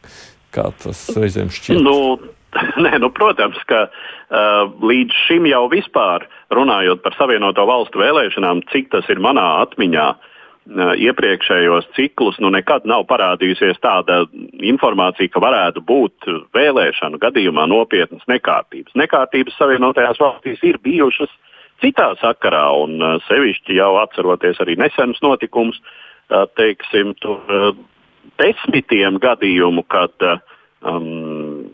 [0.54, 1.82] Kā tas reizēm šķiet?
[1.82, 2.16] Nu,
[2.84, 8.92] nē, nu, protams, ka uh, līdz šim jau vispār runājot par Savienoto valstu vēlēšanām, cik
[8.94, 10.08] tas ir manā atmiņā,
[10.76, 14.24] iepriekšējos ciklus nu, nekad nav parādījusies tāda
[14.60, 18.92] informācija, ka varētu būt vēlēšanu gadījumā nopietnas nekārtības.
[18.98, 21.32] Nekārtības Savienotajās valstīs ir bijušas
[21.82, 25.78] citā sakarā, un sevišķi jau atceroties arī nesenus notikumus,
[26.58, 27.40] teiksim, tur
[28.38, 30.12] desmitiem gadījumu, kad
[30.82, 31.64] um,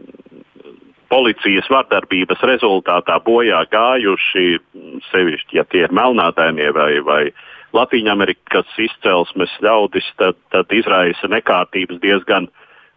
[1.11, 4.47] policijas vardarbības rezultātā bojā gājuši,
[5.11, 11.99] sevišķi, ja tie ir melnādainie vai, vai uh, Latvijas izcelsmes ļaudis, tad, tad izraisa nekārtības
[12.03, 12.47] diezgan,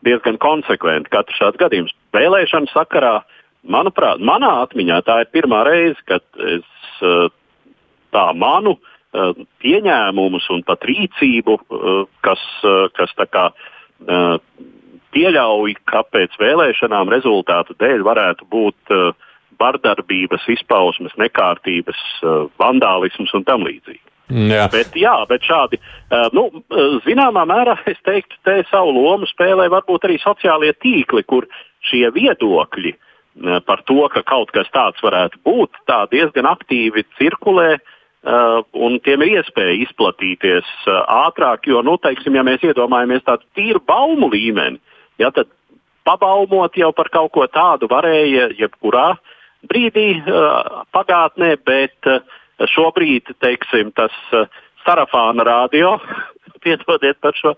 [0.06, 1.96] diezgan konsekventi katrs šāds gadījums.
[2.14, 3.22] Vēlēšanu sakarā,
[3.66, 7.30] manuprāt, manā atmiņā tā ir pirmā reize, kad es eh,
[8.14, 12.44] tā manu eh, pieņēmumus un pat rīcību, eh, kas,
[12.98, 13.50] kas kā,
[15.18, 18.94] pieļauj, ka pēc vēlēšanām rezultātu dēļ varētu būt
[19.58, 22.04] vardarbības, izpausmes, nekārtības,
[22.62, 24.07] vandālisms un tam līdzīgi.
[24.28, 24.66] Jā.
[24.72, 25.80] Bet, jā, bet šādi,
[26.36, 26.50] nu,
[27.06, 31.48] zināmā mērā, es teiktu, te savu lomu spēlē varbūt arī sociālie tīkli, kur
[31.88, 32.96] šie viedokļi
[33.68, 37.78] par to, ka kaut kas tāds varētu būt, tā diezgan aktīvi cirkulē.
[38.76, 44.28] Un tiem ir iespēja izplatīties ātrāk, jo, nu, teiksim, ja mēs iedomājamies tādu tīru baumu
[44.34, 44.82] līmeni,
[45.22, 45.48] ja, tad
[46.08, 49.14] pabaumot jau par kaut ko tādu varēja jebkurā
[49.70, 50.10] brīdī
[50.96, 52.26] pagātnē, bet uh,
[52.66, 54.48] Šobrīd, teiksim, tas eh,
[54.86, 55.98] sarafāna radio,
[56.66, 57.54] piedodiet par šo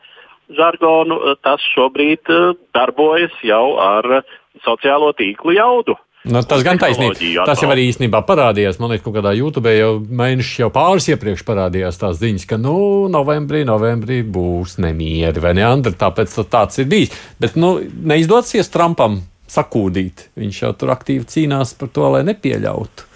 [0.58, 4.22] žargonu, eh, tas šobrīd eh, darbojas jau ar
[4.66, 5.96] sociālo tīklu jaudu.
[6.28, 7.16] Nu, tas gan taisnība.
[7.48, 8.76] Tas jau arī īstenībā parādījās.
[8.82, 13.08] Man liekas, ka kādā YouTube jau mēneši jau pāris iepriekš parādījās tās ziņas, ka nu,
[13.12, 17.16] novembrī, novembrī būs nemieri vai ne, Andri, tāpēc tāds ir bijis.
[17.40, 17.78] Bet nu,
[18.12, 20.28] neizdosies Trumpam sakūdīt.
[20.40, 23.09] Viņš jau tur aktīvi cīnās par to, lai nepieļautu.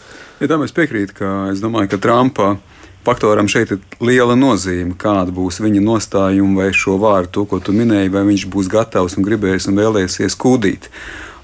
[0.44, 2.50] Ja tam es piekrītu, ka es domāju, ka Trumpa
[3.08, 7.72] faktoram šeit ir liela nozīme, kāda būs viņa nostājuma vai šo vārdu, to, ko tu
[7.72, 10.90] minēji, vai viņš būs gatavs un gribēs un vēlēsies kūdīt.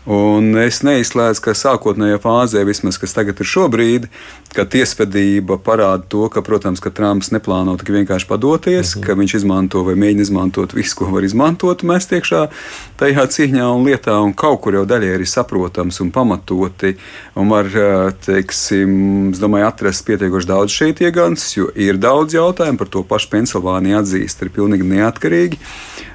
[0.03, 4.09] Un es neizslēdzu, ka sākotnējā fāzē, vismaz kas tagad ir šobrīd,
[4.55, 9.05] ka tiesvedība parāda to, ka, protams, ka Trumps neplāno tik vienkārši padoties, -hmm.
[9.05, 12.47] ka viņš izmanto vai mēģina izmantot visu, ko var izmantot, mēs tiekšā
[12.97, 16.95] tajā cīņā un lietā, un kaut kur jau daļai ir saprotams un pamatoti,
[17.35, 17.69] un var,
[18.25, 23.29] teiksim, es domāju, atrast pietiekoši daudz šeit iegans, jo ir daudz jautājumu par to pašu
[23.29, 25.59] Pensilvāniju atzīst, ir pilnīgi neatkarīgi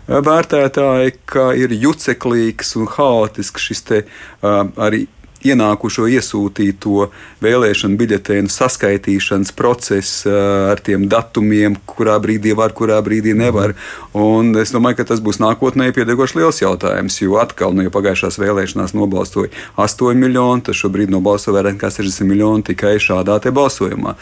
[0.08, 4.04] vērtētāji, ka ir juceklīgs un haotisks šis te,
[4.42, 5.06] uh, arī
[5.44, 7.08] ienākušo iesūtīto
[7.44, 13.74] vēlēšanu biļetēnu saskaitīšanas process ar tiem datumiem, kurā brīdī var, kurā brīdī nevar.
[14.16, 18.38] Un es domāju, ka tas būs nākotnē pietiekoši liels jautājums, jo atkal, nu, ja pagājušās
[18.40, 24.14] vēlēšanās nobalstoja 8 miljoni, tad šobrīd nobalso vairāk nekā 60 miljoni tikai šādā te balsojumā,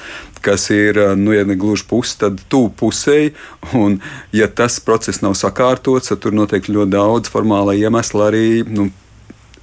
[0.42, 3.34] kas ir, nu, ja ne gluži pusi, tad tuvu pusēji.
[3.78, 4.00] Un,
[4.34, 8.90] ja tas process nav sakārtots, tad tur noteikti ļoti daudz formāla iemesla arī nu,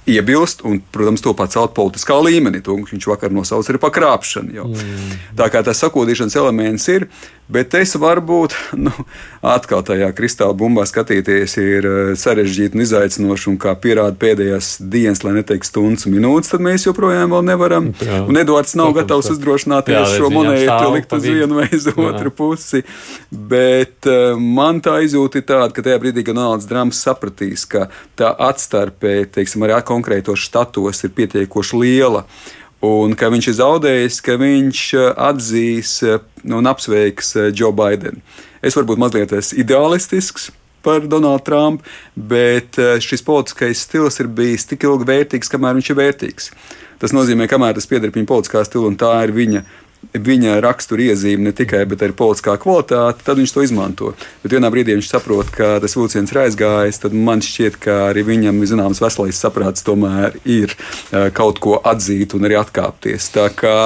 [0.08, 2.62] iebilst un, protams, to pacelt politiskā līmenī.
[2.64, 4.64] To viņš vakar nosauca par krāpšanu.
[4.70, 5.18] Mm.
[5.38, 7.06] Tā kā tas sakodīšanas elements ir,
[7.50, 8.92] bet es varbūt nu,
[9.42, 15.24] atkal tajā kristāla bumbā skatīties ir eh, sarežģīti un izaicinoši, un kā pierāda pēdējās dienas,
[15.26, 17.90] lai neteikt stundas un minūtes, tad mēs joprojām nevaram.
[18.00, 18.22] Jā.
[18.26, 22.82] Un Edvards nav Protams, gatavs uzdrošināties šo monētu likt uz vienu vai uz otru pusi.
[23.30, 27.86] Bet uh, man tā izjūta ir tāda, ka tajā brīdī, kad Donalds Trumps sapratīs, ka
[28.18, 32.24] tā atstarpē, teiksim, arī konkrētos štatos ir pietiekoši liela.
[32.86, 38.24] Un ka viņš ir zaudējis, ka viņš eh, atzīs eh, un apsveiks Joe eh, Bidenu.
[38.64, 40.48] Es varbūt mazliet esmu ideālistisks,
[40.80, 41.84] par Donaldu Trumpu,
[42.16, 46.46] bet šis politiskais stils ir bijis tik ilgi vērtīgs, kamēr viņš ir vērtīgs.
[47.00, 49.60] Tas nozīmē, kamēr tas pieder viņa politiskā stila un tā ir viņa
[50.12, 54.12] viņa rakstura iezīme ne tikai arī politiskā kvalitāte, tad viņš to izmanto.
[54.42, 58.24] Bet vienā brīdī viņš saprot, ka tas vilciens ir aizgājis, tad man šķiet, ka arī
[58.26, 63.30] viņam zināms veselais saprāts tomēr ir eh, kaut ko atzīt un arī atkāpties.
[63.36, 63.76] Tā kā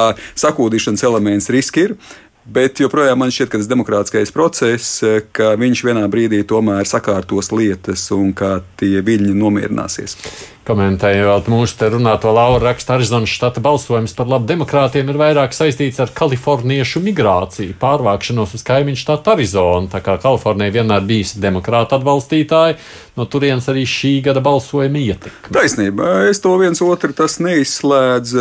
[0.40, 1.98] sakūdīšanas elements riski ir.
[2.44, 7.48] Bet joprojām man šķiet, ka tas demokrātiskais process, eh, ka viņš vienā brīdī tomēr sakārtos
[7.56, 10.16] lietas un ka tie viļņi nomierināsies.
[10.64, 16.00] Komentējot mūsu te runāto Lauru rakstu, Arizonas štata balsojums par labu demokrātiem ir vairāk saistīts
[16.00, 19.90] ar kaliforniešu migrāciju, pārvākšanos uz kaimiņu štatu Arizonu.
[19.92, 22.78] Tā kā Kalifornija vienmēr bijusi demokrāta atbalstītāja,
[23.16, 25.52] no turienes arī šī gada balsojuma ietekme.
[25.52, 28.34] Taisnība, es to viens otru tas neizslēdz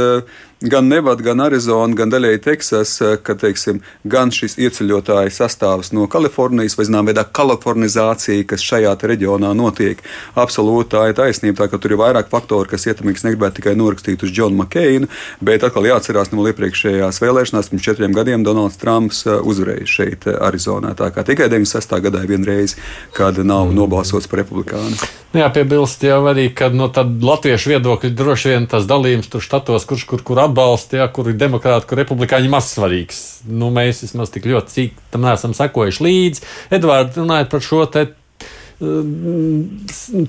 [0.64, 6.78] gan Nevada, gan Arizona, gan daļēji Teksas, ka teiksim, gan šis ieceļotāju sastāvs no Kalifornijas,
[6.80, 10.00] vai zinām, veidā kalifornizācija, kas šajā reģionā notiek,
[10.40, 11.64] absolūti tā ir taisnība.
[11.64, 15.10] Tā, ka tur ir vairāk faktoru, kas ietekmīgs, negribētu tikai norakstīt uz Džonu Makeinu,
[15.44, 20.40] bet atkal jāatcerās no iepriekšējās vēlēšanās, pirms četriem gadiem Donalds Trumps uh, uzvarēja šeit, uh,
[20.48, 20.94] Arizonā.
[21.00, 22.00] Tā kā tikai 96.
[22.08, 22.78] gadā vienreiz,
[23.18, 23.78] kad nav mm.
[23.82, 24.96] nobalsots par republikānu.
[25.34, 29.88] Nu jā, piebilst jau arī, ka no latviešu viedokļa droši vien tas dalījums tur štatos,
[29.90, 33.22] kurš kur, kur atbalsta, ja, kur ir demokrāti, kur republikāņi maz svarīgs.
[33.50, 36.52] Nu, mēs vismaz tik ļoti cik tam neesam sekojuši līdzi.
[36.78, 38.12] Edvards, runājot par šo te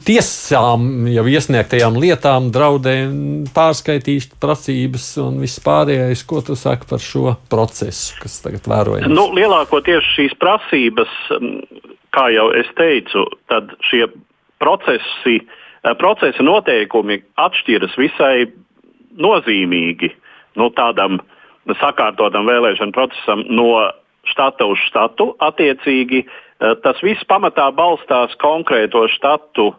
[0.04, 3.14] tiesām jau iesniegtajām lietām, draudēm,
[3.54, 6.24] pārskaitīšanas prasības un viss pārējais.
[6.28, 9.10] Ko tu saki par šo procesu, kas tagad vērojams?
[9.10, 11.10] Nu, lielākoties šīs prasības,
[12.14, 14.06] kā jau es teicu, tad šie
[14.62, 18.46] procesi, eh, procesa noteikumi atšķiras visai
[19.18, 20.11] nozīmīgi
[20.61, 21.20] no tādam
[21.81, 23.68] sakārtotam vēlēšanu procesam no
[24.29, 25.33] štata uz štatu.
[25.44, 26.24] Attiecīgi,
[26.64, 29.72] Eh, tas viss pamatā balstās konkrēto štatu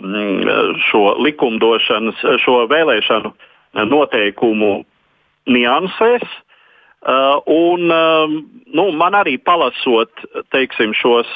[0.00, 4.78] mm, šo likumdošanas, šo vēlēšanu eh, noteikumu
[5.50, 6.24] niansēs.
[7.04, 7.82] Uh, un,
[8.72, 10.22] nu, man arī palasot
[10.54, 11.28] teiksim, šos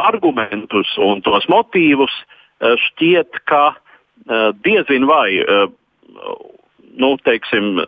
[0.00, 2.14] argumentus un tos motīvus,
[2.86, 3.74] šķiet, ka
[4.64, 5.42] diezin vai
[6.96, 7.82] nu, teiksim,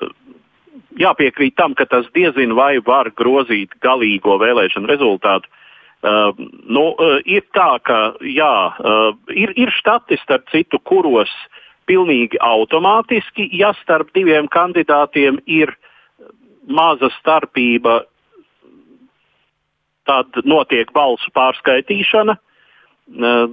[0.98, 5.48] jāpiekrīt tam, ka tas diezin vai var grozīt galīgo vēlēšanu rezultātu
[5.98, 6.30] Uh,
[6.70, 11.32] nu, uh, ir tā, ka jā, uh, ir, ir štati, starp citu, kuros
[11.90, 15.72] pilnīgi automātiski, ja starp diviem kandidātiem ir
[16.70, 18.04] maza starpība,
[20.06, 22.38] tad notiek balsu pārskaitīšana.
[23.18, 23.50] Uh,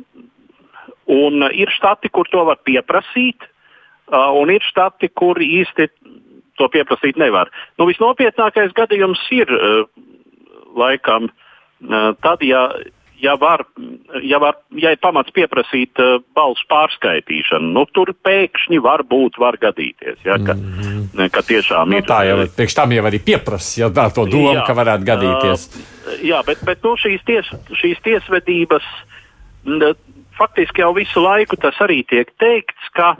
[1.10, 3.50] un ir štati, kur to var pieprasīt,
[4.14, 5.90] un ir štati, kur īsti
[6.60, 7.52] to pieprasīt nevar.
[7.80, 9.88] Nu, visnopietnākais gadījums ir uh,
[10.78, 12.70] laikam uh, tad, ja,
[13.20, 13.66] ja, var,
[14.24, 19.60] ja, var, ja ir pamats pieprasīt uh, balsu pārskaitīšanu, nu, tur pēkšņi var būt, var
[19.62, 20.22] gadīties.
[20.24, 20.80] Ja, ka, mm
[21.12, 21.30] -hmm.
[21.34, 22.08] ka tiešām nu, ir.
[22.08, 25.68] Tā jau priekš tam jau arī pieprasa, ja tā to domu, jā, ka varētu gadīties.
[25.76, 28.86] Uh, jā, bet, bet nu, šīs, ties, šīs tiesvedības
[30.38, 33.16] faktiski jau visu laiku tas arī tiek teikts, ka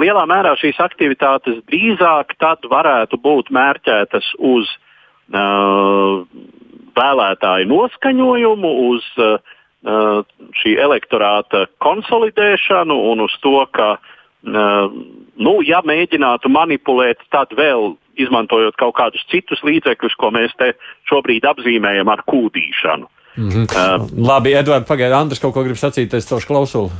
[0.00, 4.70] lielā mērā šīs aktivitātes drīzāk tad varētu būt mērķētas uz
[5.32, 6.24] uh,
[6.96, 9.36] vēlētāju noskaņojumu, uz uh,
[10.62, 14.96] šī elektorāta konsolidēšanu un uz to, ka, uh,
[15.36, 20.72] nu, ja mēģinātu manipulēt, tad vēl izmantojot kaut kādus citus līdzekļus, ko mēs te
[21.10, 23.12] šobrīd apzīmējam ar kūdīšanu.
[23.36, 23.64] Mm -hmm.
[23.64, 26.90] uh, Labi, Edvards, pagaidiet, Andris kaut ko grib sacīt, es cauršu klausulu.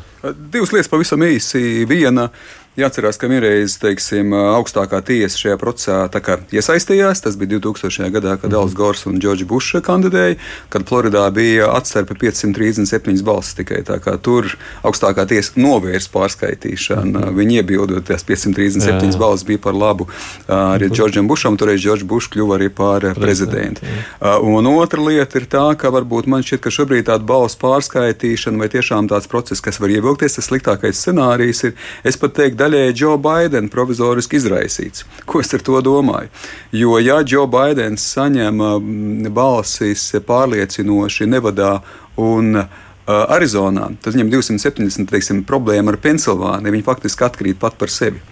[0.53, 1.88] Divas lietas pavisam īsi.
[1.88, 2.28] Viena
[2.77, 7.22] Jāatcerās, ka vienreiz teiksim, augstākā tiesa šajā procesā iesaistījās.
[7.24, 8.11] Tas bija 2000.
[8.12, 8.77] gadā, kad Dāls mhm.
[8.77, 10.37] Gors un Džordžs Bušs kandidēja,
[10.68, 13.81] kad Floridā bija atstarpe 537 balsis tikai.
[14.20, 14.51] Tur
[14.85, 17.22] augstākā tiesa novērsa pārskaitīšanu.
[17.39, 19.16] Viņi iebildot, tās 537 jā.
[19.20, 20.09] balsis bija par labu
[20.53, 21.57] arī Džordžam Bušam.
[21.57, 23.89] Toreiz Džordžs Bušs kļuva arī par prezidentu.
[23.89, 24.37] Jā.
[24.45, 28.68] Un otra lieta ir tā, ka varbūt man šķiet, ka šobrīd tāda balsu pārskaitīšana vai
[28.77, 33.17] tiešām tāds process, kas var ievilkties, tas sliktākais scenārijs ir, es pat teiktu, daļēji Džo
[33.23, 35.05] Baidena provizoriski izraisīts.
[35.27, 36.31] Ko es ar to domāju?
[36.75, 41.77] Jo, ja Džo Baidens saņem mm, balsis pārliecinoši Nevadā
[42.23, 42.67] un uh,
[43.07, 46.75] Arizonā, tad viņam 270 teiksim, problēma ar Pensilvāniju.
[46.75, 48.23] Viņi faktiski atkrīt pat par sevi.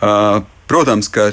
[0.00, 1.30] Uh, protams, ka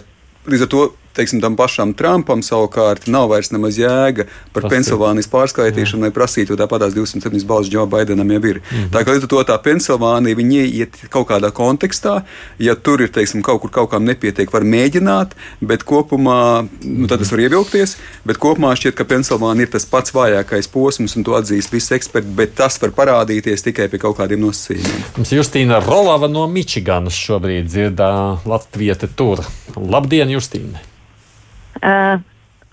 [0.50, 0.84] līdz ar to
[1.14, 4.74] teiksim, tam pašam Trumpam savukārt nav vairs nemaz jēga par Prasīt.
[4.74, 8.61] Pensilvānijas pārskaitīšanu, lai prasītu, jo tāpatās 207 balss Džo Baidenam jau ir.
[8.61, 8.89] Mm -hmm.
[8.93, 12.22] Tā kā līdz ar to tā Pensilvānija viņi iet kaut kādā kontekstā,
[12.59, 17.32] ja tur ir teiksim, kaut kur kaut kam nepietiek, var mēģināt, bet kopumā nu, tas
[17.32, 17.97] var ievilkties.
[18.26, 22.36] Bet kopumā šķiet, ka Pensilvānija ir tas pats vājākais posms, un to atzīst visi eksperti,
[22.36, 25.03] bet tas var parādīties tikai pie kaut kādiem nosacījumiem.
[25.18, 29.43] Mums Justīna Rolava no Mičiganas šobrīd dzirdā Latvieta tur.
[29.76, 30.93] Labdien, Justīna!
[31.82, 32.21] Uh,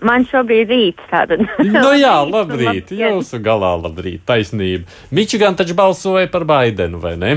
[0.01, 1.09] Man šobrīd ir rīts.
[1.11, 1.43] Tātad.
[1.61, 2.89] nu jā, labrīt.
[2.97, 4.23] Jūsu galā labrīt.
[4.25, 4.89] Taisnība.
[5.13, 7.35] Mičigan taču balsoja par Baidenu, vai ne?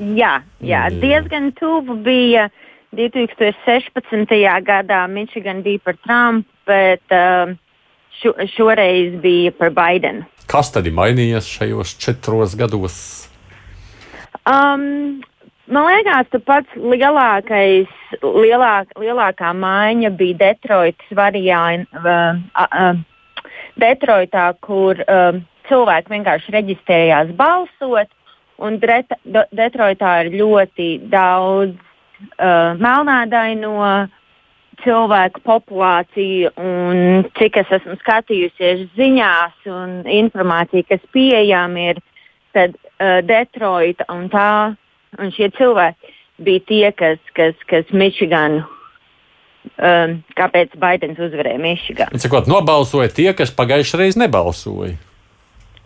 [0.00, 0.86] Jā, jā.
[0.88, 1.02] Mm.
[1.02, 2.48] diezgan tuvu bija
[2.96, 4.32] 2016.
[4.64, 5.04] gadā.
[5.12, 7.52] Mičigan bija par Trumpu, bet uh,
[8.22, 10.24] šo, šoreiz bija par Baidenu.
[10.50, 12.96] Kas tad ir mainījies šajos četros gados?
[14.44, 15.22] Um,
[15.64, 21.88] Man liekas, ka pats lielākais, lielāk, lielākā maiņa bija Detroitas variants.
[21.96, 22.98] Uh, uh,
[23.80, 25.38] Detroitā, kur uh,
[25.70, 28.12] cilvēki vienkārši reģistrējās balsot,
[28.60, 29.16] un Dreta,
[29.56, 34.04] Detroitā ir ļoti daudz uh, melnādaino
[34.84, 42.04] cilvēku populāciju, un cik es esmu skatījusies ziņās un informācija, kas pieejama ir,
[42.52, 44.50] tad uh, Detroita un tā
[45.20, 48.64] Un šie cilvēki bija tie, kas, kas, kas Mičiganu.
[49.80, 52.20] Um, kāpēc Baidens uzvarēja Mičiganu?
[52.20, 54.92] Cikot, nobalsoja tie, kas pagājušajā reizē nebalsoja.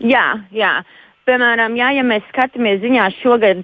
[0.02, 0.72] Jā, jā.
[1.28, 3.62] Piemēram, jā, ja mēs skatāmies ziņās šogad,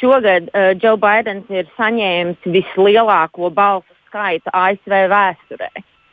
[0.00, 5.70] šogad uh, Joe Bidenis ir saņēmis vislielāko balsu skaitu ASV vēsturē.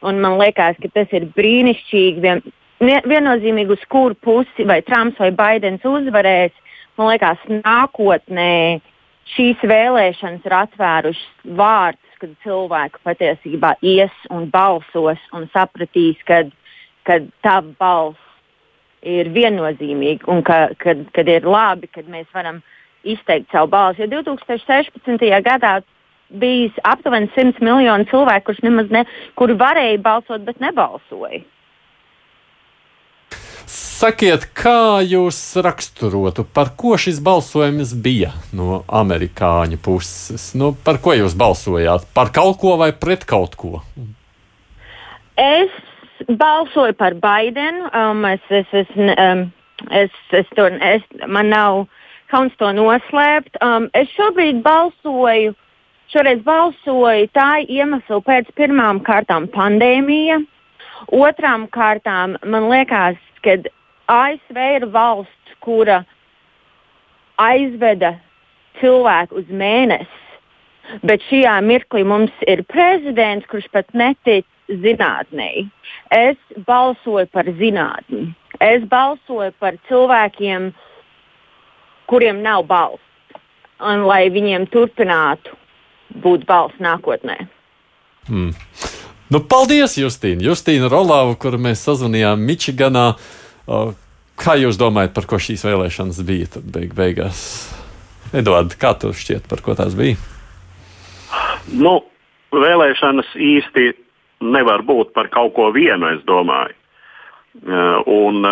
[0.07, 2.21] Un man liekas, ka tas ir brīnišķīgi.
[2.23, 2.41] Vien,
[2.81, 6.55] viennozīmīgi, uz kuru pusi vai Trumps vai Baidens uzvarēs.
[6.97, 8.81] Man liekas, nākotnē
[9.35, 16.43] šīs vēlēšanas ir atvērušas vārdus, kad cilvēki patiesībā ies un balsos un sapratīs, ka
[17.41, 18.19] tā balss
[19.01, 22.61] ir viennozīmīga un ka, kad, kad ir labi, kad mēs varam
[23.03, 24.05] izteikt savu balsi.
[24.05, 25.25] Jo 2016.
[25.45, 25.79] gadā
[26.41, 29.05] bija aptuveni 100 miljoni cilvēku, ne,
[29.35, 31.41] kuri varēja balsot, bet nebalsoja.
[33.71, 40.49] Sakiet, kā jūs raksturotu, par ko šis balsojums bija no amerikāņu puses?
[40.59, 42.03] Nu, par ko jūs balsojāt?
[42.17, 43.79] Par kaut ko vai pret kaut ko?
[45.39, 45.71] Es
[46.27, 47.87] balsoju par Baidenu.
[47.95, 49.47] Um, es, es, es, um,
[49.87, 51.85] es, es to, es, man nav
[52.33, 53.55] kauns to noslēpt.
[53.63, 55.55] Um, es šobrīd balsoju,
[56.11, 60.41] šoreiz balsoju tā iemesla pēc pirmām kārtām pandēmija.
[61.15, 63.15] Otrām kārtām man liekas,
[63.45, 63.57] ka
[64.11, 66.01] ASV ir valsts, kura
[67.41, 68.15] aizveda
[68.79, 70.19] cilvēku uz mēnesi,
[71.07, 74.47] bet šajā mirklī mums ir prezidents, kurš pat netic
[74.83, 75.67] zinātnē.
[76.15, 76.37] Es
[76.67, 78.31] balsoju par zinātni.
[78.61, 80.71] Es balsoju par cilvēkiem,
[82.11, 83.01] kuriem nav balss,
[83.79, 85.57] un lai viņiem turpinātu
[86.21, 87.37] būt balss nākotnē.
[88.27, 88.51] Hmm.
[89.31, 90.43] Nu, paldies, Justīna!
[90.43, 93.05] Justīna Rolāva, kuru mēs sazvanījām Mičiganā.
[94.41, 97.39] Kā jūs domājat, par ko šīs vēlēšanas bija beig beigās?
[98.35, 100.19] Edvards, kā tev šķiet, par ko tās bija?
[101.71, 102.01] Nu,
[102.51, 103.87] vēlēšanas īsti
[104.51, 106.75] nevar būt par kaut ko vienu, es domāju.
[108.11, 108.43] Un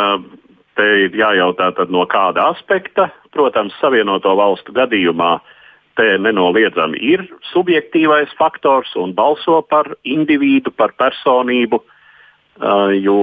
[0.79, 3.09] te ir jājautā, no kāda aspekta.
[3.35, 5.55] Protams, Savienoto valstu gadījumā uh,
[5.99, 13.19] te nenoliedzami ir subjektīvais faktors un balso par individu, par personību, uh, jo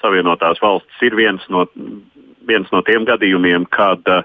[0.00, 1.66] Savienotās valstis ir viens no,
[2.48, 4.24] viens no tiem gadījumiem, kad uh,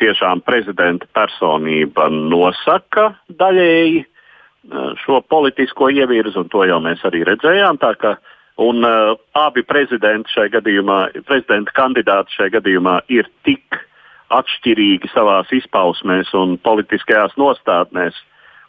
[0.00, 3.08] tiešām prezidenta personība nosaka
[3.40, 7.80] daļēji uh, šo politisko ievirzi, un to jau mēs arī redzējām.
[7.80, 8.16] Ka,
[8.62, 13.86] un, uh, abi prezidenti šajā gadījumā, prezidenta kandidāti šajā gadījumā ir tik
[14.34, 18.16] atšķirīgi savās izpausmēs un politiskajās nostādnēs,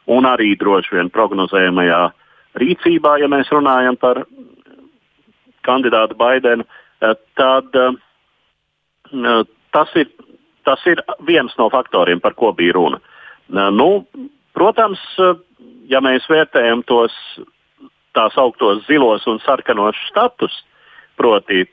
[0.08, 2.02] un arī droši vien prognozējamajā
[2.62, 4.24] rīcībā, ja mēs runājam par
[5.68, 6.64] kandidātu Baidenu,
[7.02, 7.98] eh, tad uh,
[9.76, 10.08] tas, ir,
[10.64, 13.02] tas ir viens no faktoriem, par ko bija runa.
[13.50, 13.90] Uh, nu,
[14.56, 15.36] protams, uh,
[15.92, 17.16] ja mēs vērtējam tos
[18.16, 20.64] tā sauktos zilos un sarkanos status,
[21.18, 21.66] proti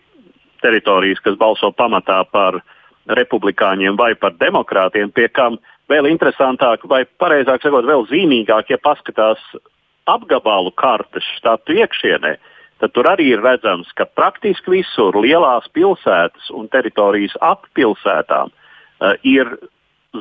[0.65, 2.61] teritorijas, kas balso pamatā par
[3.07, 5.59] republikāņiem vai par demokrātiem, pie kam
[5.93, 9.41] vēl interesantāk, vai pareizāk sakot, vēl zīmīgāk, ja paskatās
[10.11, 12.35] apgabalu kartes štatu iekšienē,
[12.81, 19.15] tad tur arī ir redzams, ka praktiski visur lielās pilsētas un teritorijas ap pilsētām uh,
[19.23, 19.49] ir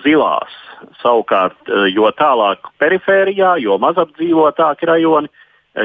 [0.03, 0.53] zilās.
[1.01, 5.31] Savukārt, uh, jo tālāk perifērijā, jo mazapdzīvotāki rajoni,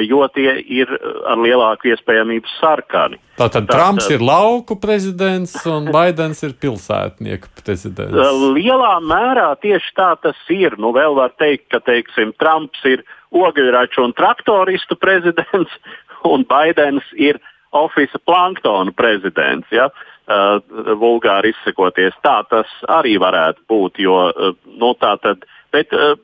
[0.04, 0.90] jo tie ir
[1.28, 3.16] ar lielāku iespējamību sarkani.
[3.38, 8.18] Tātad Tātad Trumps ir lauku prezidents un Baidens ir pilsētnieku prezidents.
[8.56, 10.76] Lielā mērā tieši tā tas ir.
[10.80, 15.72] Nu, vēl var teikt, ka teiksim, Trumps ir ogļraču un traktoristu prezidents,
[16.32, 17.40] un Baidens ir
[17.72, 19.68] oficiāla planktona prezidents.
[19.72, 19.88] Ja?
[20.28, 20.60] Uh,
[21.00, 24.02] vulgāri izsakoties, tā tas arī varētu būt.
[24.04, 25.24] Jo, uh, nu, tad,
[25.72, 26.18] bet uh,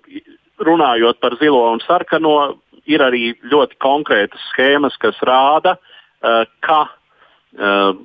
[0.60, 2.58] runājot par zilo un sarkano,
[2.91, 7.97] ir arī ļoti konkrētas schēmas, kas rāda, uh, ka uh,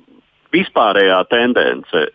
[0.54, 2.08] vispārējā tendence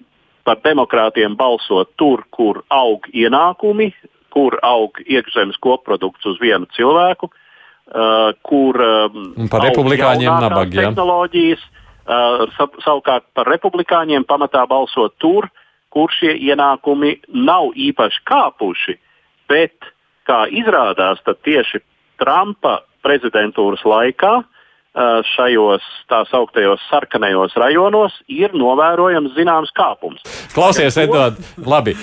[0.46, 3.90] par demokrātiem balsot tur, kur aug ienākumi,
[4.36, 11.64] kur aug iekšzemes koprodukts uz vienu cilvēku, uh, kur um, par republikāņiem nabagi, tehnoloģijas,
[12.06, 12.46] uh,
[12.84, 15.50] savukārt par republikāņiem pamatā balsot tur,
[15.96, 18.98] kur šie ienākumi nav īpaši kāpuši,
[19.50, 19.92] bet,
[20.28, 21.80] kā izrādās, tieši
[22.22, 30.24] Trumpa prezidentūras laikā uh, šajos tā sauktajos sarkanajos rajonos ir novērojams zināms kāpums.
[30.56, 31.96] Klausies, Edvard, labi.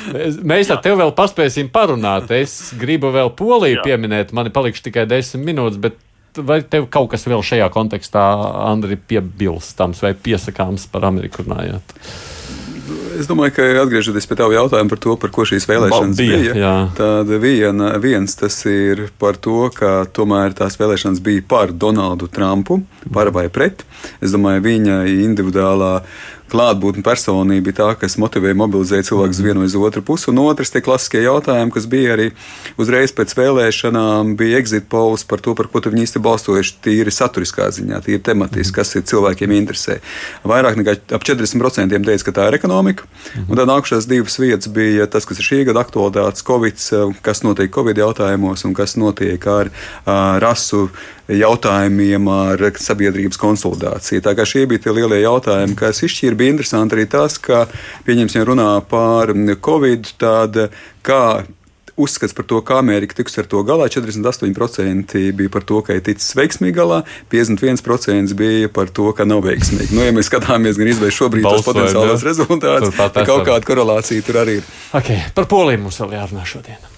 [0.44, 2.30] Mēs ar tevi vēl paspēsim parunāt.
[2.36, 3.86] Es gribu vēl Poliju Jā.
[3.90, 5.98] pieminēt, man palikšu tikai desmit minūtes, bet
[6.36, 8.22] vai tev kaut kas vēl šajā kontekstā,
[8.68, 11.96] Andri, piebilstams vai piesakāms par Ameriku runājot?
[13.18, 16.72] Es domāju, ka atgriežoties pie tā jautājuma par to, par ko šīs vēlēšanas bija, bija
[16.96, 22.82] tad viena, viens tas ir par to, ka tomēr tās vēlēšanas bija par Donaldu Trumpu,
[23.12, 23.84] par vai pret.
[24.22, 25.94] Es domāju, viņa individuālā
[26.52, 30.28] klātbūtne personība bija tā, kas motivēja mobilizēt cilvēkus uz vienu uz otru pusi.
[30.32, 32.28] Un otrs, tie klasiskie jautājumi, kas bija arī
[32.80, 37.70] uzreiz pēc vēlēšanām, bija exit polls par to, par ko viņi īsti balstojuši tīri saturiskā
[37.74, 39.98] ziņā, tīri tematiski, kas ir cilvēkiem interesē.
[40.48, 43.08] Vairāk nekā ap 40% teica, ka tā ir ekonomika.
[43.46, 46.84] Un tad nākušās divas vietas bija tas, kas ir šī gada aktualitātes, Covid,
[47.24, 50.88] kas notiek Covid jautājumos un kas notiek ar uh, rasu
[51.30, 54.24] jautājumiem, ar sabiedrības konsolidāciju.
[54.24, 57.66] Tā kā šie bija tie lielie jautājumi, kas izšķīra, bija interesanti arī tas, ka,
[58.06, 60.58] pieņemsim, runā par Covid, tad
[61.06, 61.24] kā
[61.96, 63.88] uzskats par to, kā Amerika tiks ar to galā.
[63.92, 67.02] 48% bija par to, ka ir ticis veiksmīgi galā,
[67.32, 69.92] 51% bija par to, ka nav veiksmīgi.
[69.96, 74.42] Nu, ja mēs skatāmies gan izvēlēt šobrīd tos potenciālos rezultātus, tad kaut kāda korelācija tur
[74.44, 74.72] arī ir.
[74.96, 76.91] Okay, par poliju mums vēl jārunā šodien.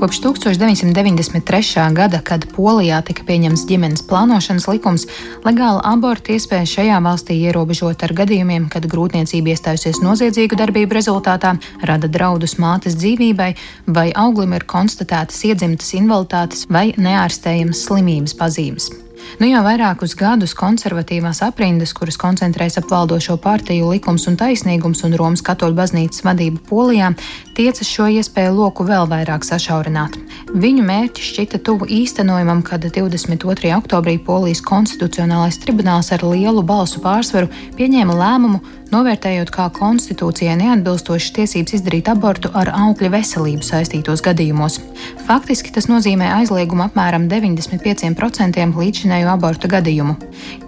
[0.00, 1.92] Kopš 1993.
[1.92, 5.04] gada, kad Polijā tika pieņemts ģimenes plānošanas likums,
[5.44, 11.52] legāla abortu iespēja šajā valstī ierobežot ar gadījumiem, kad grūtniecība iestājusies noziedzīgu darbību rezultātā,
[11.84, 13.50] rada draudus mātes dzīvībai,
[13.92, 18.88] vai auglim ir konstatētas iedzimtas invaliditātes vai neārstējamas slimības pazīmes.
[19.38, 25.14] Nu jau vairākus gadus konservatīvās aprindas, kuras koncentrējas ap valdošo partiju likums un taisnīgums un
[25.20, 27.12] Romas katoļu baznīcas vadību Polijā,
[27.54, 30.18] tiecas šo iespēju loku vēl vairāk sašaurināt.
[30.50, 33.70] Viņu mērķis šķita tuvu īstenojumam, kad 22.
[33.76, 41.76] oktobrī Polijas konstitucionālais tribunāls ar lielu balsu pārsvaru pieņēma lēmumu novērtējot kā konstitūcijai neatbilstošas tiesības
[41.78, 44.80] izdarīt abortu ar augļa veselību saistītos gadījumos.
[45.26, 50.16] Faktiski tas nozīmē aizliegumu apmēram 95% līdzinēju abortu gadījumu.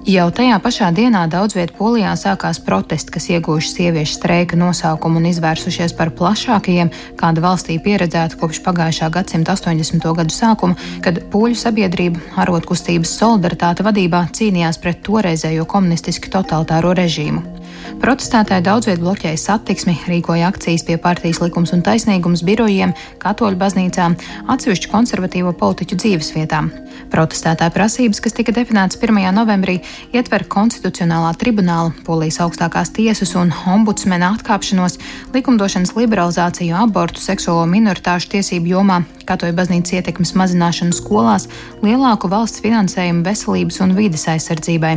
[0.08, 5.28] Jau tajā pašā dienā daudz vietā Polijā sākās protesti, kas ieguvuši sieviešu streika nosaukumu un
[5.30, 10.08] izvērsušies par plašākajiem, kāda valstī pieredzēta kopš pagājušā gadsimta 80.
[10.18, 17.61] gadu sākuma, kad poļu sabiedrība arotkustības solidaritāte vadībā cīnījās pret toreizējo komunistiski totalitāro režīmu.
[18.02, 24.16] Protestētāji daudzviet bloķēja satiksmi, rīkoja akcijas pie partijas likums un taisnīgums birojiem, katoļu baznīcām,
[24.52, 26.70] atsevišķu konservatīvo politiķu dzīvesvietām.
[27.12, 29.20] Protestētāju prasības, kas tika definētas 1.
[29.36, 29.78] novembrī,
[30.16, 34.98] ietver konstitucionālā tribunāla, polijas augstākās tiesas un ombudsmena atkāpšanos,
[35.34, 41.48] likumdošanas liberalizāciju abortu, seksuālo minoritāšu tiesību jomā, katoļu baznīcas ietekmes mazināšanu skolās,
[41.84, 44.96] lielāku valsts finansējumu veselības un vides aizsardzībai.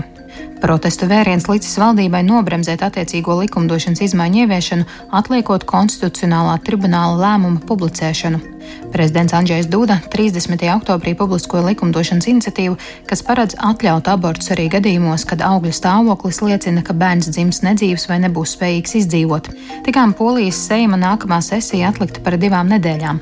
[0.66, 8.42] Protestu vēriens licis valdībai nobremzēt attiecīgo likumdošanas izmaiņu ieviešanu, atliekot konstitucionālā tribunāla lēmuma publicēšanu.
[8.90, 10.64] Prezidents Andrzejs Duda 30.
[10.74, 12.78] oktobrī publiskoja likumdošanas iniciatīvu,
[13.10, 18.22] kas paredz atļaut abortus arī gadījumos, kad augļa stāvoklis liecina, ka bērns dzims nedzīvs vai
[18.24, 19.52] nebūs spējīgs izdzīvot.
[19.86, 23.20] Tikām Polijas Seima nākamā sesija atlikta par divām nedēļām.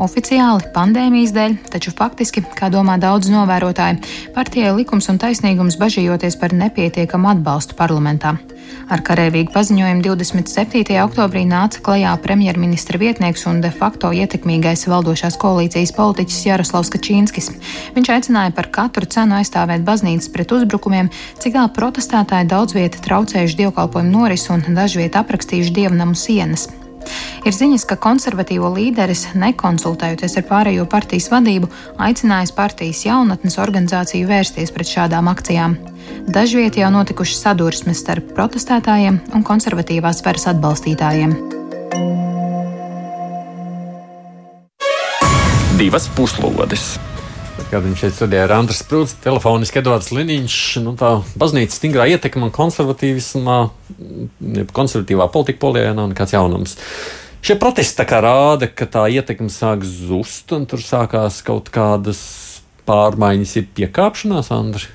[0.00, 4.02] Oficiāli pandēmijas dēļ, taču faktiski, kā domā daudz novērotāji,
[4.36, 6.54] partijai likums un taisnīgums bažījoties par
[6.86, 8.36] nepietiekamu atbalstu parlamentā.
[8.90, 10.94] Ar karēvīgu paziņojumu 27.
[11.02, 17.50] oktobrī nāca klajā premjerministra vietnieks un de facto ietekmīgais valdošās koalīcijas politiķis Jaroslavs Kačīnskis.
[17.98, 21.10] Viņš aicināja par katru cenu aizstāvēt baznīcas pret uzbrukumiem,
[21.42, 26.68] cik tālu protestētāji daudz vieta traucējuši dievkalpojumu norisu un dažviet aprakstījuši dievnamu sienas.
[27.46, 31.70] Ir ziņas, ka konservatīvo līderis, nekonsultējoties ar pārējo partijas vadību,
[32.08, 35.76] aicinājis partijas jaunatnes organizāciju vērsties pret šādām akcijām.
[36.26, 41.36] Dažviet jau notikušas sadursmes starp protestētājiem un konservatīvās varas atbalstītājiem.
[45.76, 46.96] Divas puslodes!
[47.66, 52.46] Kad viņš šeit studijā ir Andris Sprūts, telefoniski Edvards Liniņš, nu tā baznīcas stingrā ietekme
[52.46, 53.56] un konservatīvismā,
[54.76, 56.76] konservatīvā politika polijā nav nekāds jaunums.
[57.42, 62.22] Šie protesti kā rāda, ka tā ietekme sāk zust, un tur sākās kaut kādas
[62.86, 64.86] pārmaiņas, ir piekāpšanās, Andri.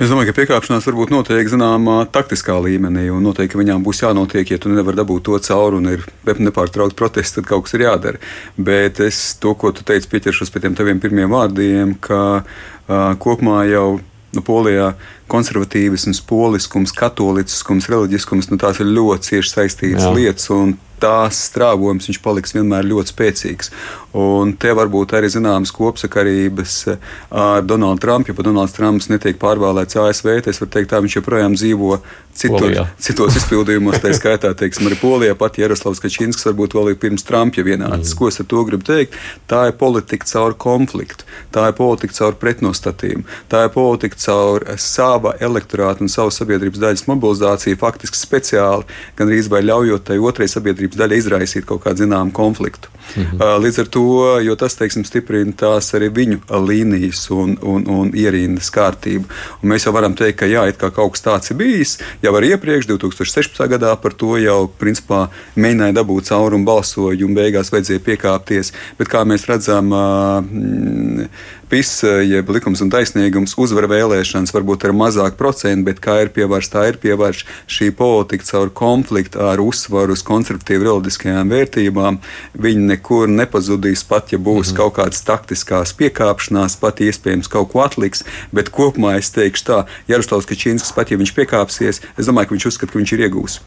[0.00, 4.56] Es domāju, ka piekāpšanās varbūt notiek zināmā taktiskā līmenī, un noteikti viņām būs jānotiek, ja
[4.56, 8.20] tu nevari dabūt to cauri un ir nepārtraukti protesti, tad kaut kas ir jādara.
[8.56, 13.66] Bet es to, ko tu teici, pieķeršos pie tiem taviem pirmiem vārdiem, ka uh, kopumā
[13.68, 13.98] jau
[14.32, 14.94] nu, Polijā
[15.30, 20.14] konservatīvisms, poliskums, katoliskums, reliģiskums, nu, tās ir ļoti cieši saistītas Jā.
[20.16, 20.48] lietas
[21.00, 23.72] tās strāvojums viņš paliks vienmēr ļoti spēcīgs.
[24.20, 26.76] Un te varbūt arī zināmas kopsakarības
[27.30, 30.32] ar Donaldu Trumpu, jo pat Donalds Trumps netiek pārvēlēts ASV.
[30.50, 32.00] Es varu teikt, tā viņš joprojām dzīvo
[32.34, 32.86] citur, Polijā.
[33.06, 35.36] citos izpildījumos, tā skaitā, teiksim, arī Polijā.
[35.38, 38.10] Pat Jaroslavs Kačinskis varbūt vēl ir pirms Trumpa vienāds.
[38.10, 38.18] Mm.
[38.18, 39.14] Ko es ar to gribu teikt?
[39.50, 44.66] Tā ir politika caur konfliktu, tā ir politika caur pretnostatījumu, tā ir politika caur
[45.20, 50.70] sava elektorāta un savas sabiedrības daļas mobilizāciju, faktiski speciāli, gan arī ļaujot tai otrai sabiedrības
[50.70, 52.88] sabiedrības daļa izraisīt kaut kādu zināmu konfliktu.
[53.16, 53.42] Mhm.
[53.60, 54.04] Līdz ar to,
[54.44, 59.26] jo tas teiksim, stiprina tās arī viņu līnijas un, un, un ierindas kārtību.
[59.62, 63.58] Un mēs jau varam teikt, ka jā, kaut kas tāds ir bijis jau iepriekš, 2016.
[63.74, 68.72] gadā par to jau principā mēģināja dabūt caurumu balsojumu, beigās vajadzēja piekāpties.
[68.98, 69.90] Bet kā mēs redzam,
[71.70, 71.90] PIS,
[72.26, 76.90] jeb likums un taisnīgums, uzvar vēlēšanas varbūt ar mazāku procentu, bet kā ir pievērsta, tā
[76.90, 82.20] ir pievērsta šī politika caur konfliktu ar uzsvaru uz konservatīvu reliģiskajām vērtībām.
[82.66, 84.78] Viņi nekur nepazudīs, pat ja būs mm -hmm.
[84.82, 88.24] kaut kādas taktiskās piekāpšanās, pat iespējams kaut ko atliks.
[88.52, 92.66] Bet kopumā es teikšu tā, Jaroslavs Kačīnskis, pat ja viņš piekāpsies, es domāju, ka viņš
[92.66, 93.60] uzskata, ka viņš ir iegūs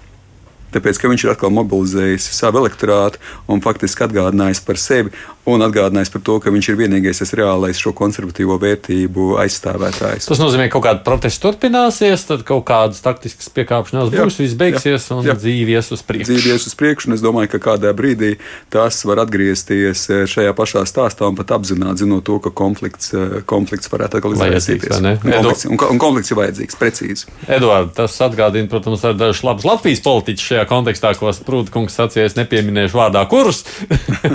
[0.75, 3.21] tāpēc ka viņš ir atkal mobilizējis savu elektorātu
[3.51, 5.13] un faktiski atgādinājis par sevi
[5.49, 10.29] un atgādinājis par to, ka viņš ir vienīgais reālais šo konservatīvo vērtību aizstāvētājs.
[10.29, 14.57] Tas nozīmē, ka kaut kāda protesta turpināsies, tad kaut kādas taktiskas piekāpšanās jā, būs, viss
[14.59, 15.35] beigsies jā, un jā.
[15.39, 16.29] dzīve ies uz priekšu.
[16.31, 18.37] Dzīve ies uz priekšu, un es domāju, ka kādā brīdī
[18.73, 23.41] tas var atgriezties eh, šajā pašā stāstā un pat apzināt, zinot to, ka konflikts, eh,
[23.49, 24.95] konflikts varētu atkal izraisīties.
[25.03, 27.27] Un konflikts, un, un konflikts ir vajadzīgs, precīzi.
[27.51, 32.37] Eduard, tas atgādina, protams, ar dažus labus Latvijas politiķus šajā kontekstā, ko Sprūdkungs sacīja, es
[32.39, 33.63] nepieminēšu vārdā kurus.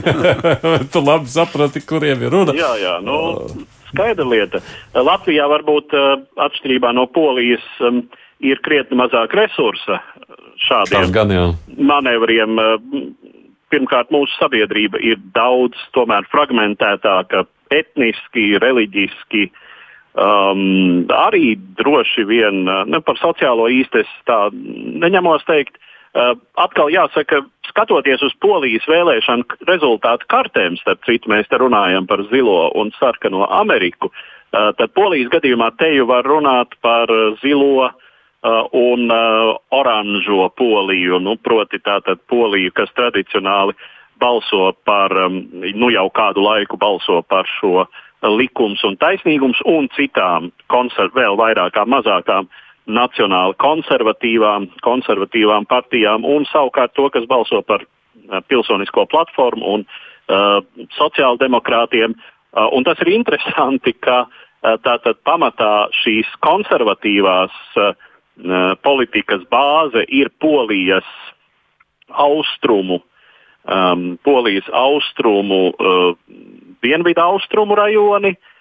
[0.92, 2.54] tu labi saprati, kuriem ir runa.
[2.56, 2.94] Jā, jā.
[3.04, 3.18] Nu,
[3.92, 4.62] skaidra lieta.
[4.94, 6.14] Latvijā varbūt uh,
[6.48, 8.02] atšķirībā no Polijas um,
[8.44, 10.02] ir krietni mazāk resursa
[10.68, 11.34] šādiem gan,
[11.76, 12.58] manevriem.
[12.58, 13.36] Uh,
[13.72, 19.48] pirmkārt, mūsu sabiedrība ir daudz tomēr fragmentētāka etniski, reliģiski.
[20.18, 25.76] Um, arī droši vien ne, par sociālo es tā neņemos teikt.
[26.18, 32.24] Uh, atkal jāsaka, skatoties uz polijas vēlēšanu rezultātu kartēm, starp citu, mēs te runājam par
[32.32, 37.92] zilo un sarkano Ameriku, uh, tad polijas gadījumā te jau var runāt par zilo uh,
[38.74, 43.78] un uh, oranžo poliju, nu, proti tātad poliju, kas tradicionāli
[44.18, 47.86] balso par, um, nu jau kādu laiku balso par šo
[48.26, 56.46] likums un taisnīgums un citām konser vēl vairākām mazākām uh, nacionāli konservatīvām, konservatīvām partijām un
[56.48, 60.58] savukārt to, kas balso par uh, pilsonisko platformu un uh,
[60.96, 62.16] sociāldemokrātiem.
[62.16, 67.92] Uh, un tas ir interesanti, ka uh, tātad pamatā šīs konservatīvās uh,
[68.82, 71.06] politikas bāze ir Polijas
[72.08, 73.02] austrumu,
[73.68, 76.14] um, Polijas austrumu, uh,
[76.80, 78.54] dienvidu austrumu rajoni, uh,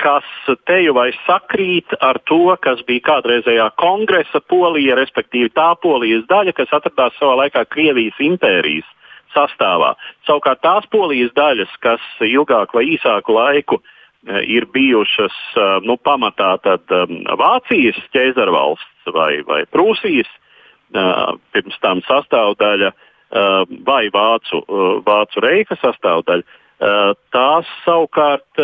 [0.00, 0.26] kas
[0.68, 6.52] te jau vai sakrīt ar to, kas bija kādreizējā kongresa polija, respektīvi tā polijas daļa,
[6.58, 8.88] kas atradās savā laikā Krievijas impērijas
[9.34, 9.94] sastāvā.
[10.28, 13.80] Savukārt tās polijas daļas, kas ilgāku vai īsāku laiku
[14.24, 15.34] ir bijušas
[15.84, 16.92] nu, pamatā tad,
[17.40, 20.28] Vācijas ķēzarvalsts vai, vai Prūsijas,
[21.52, 22.92] pirms tam sastāvdaļa
[23.88, 24.60] vai Vācu,
[25.08, 26.44] Vācu reika sastāvdaļa,
[27.34, 28.62] tās savukārt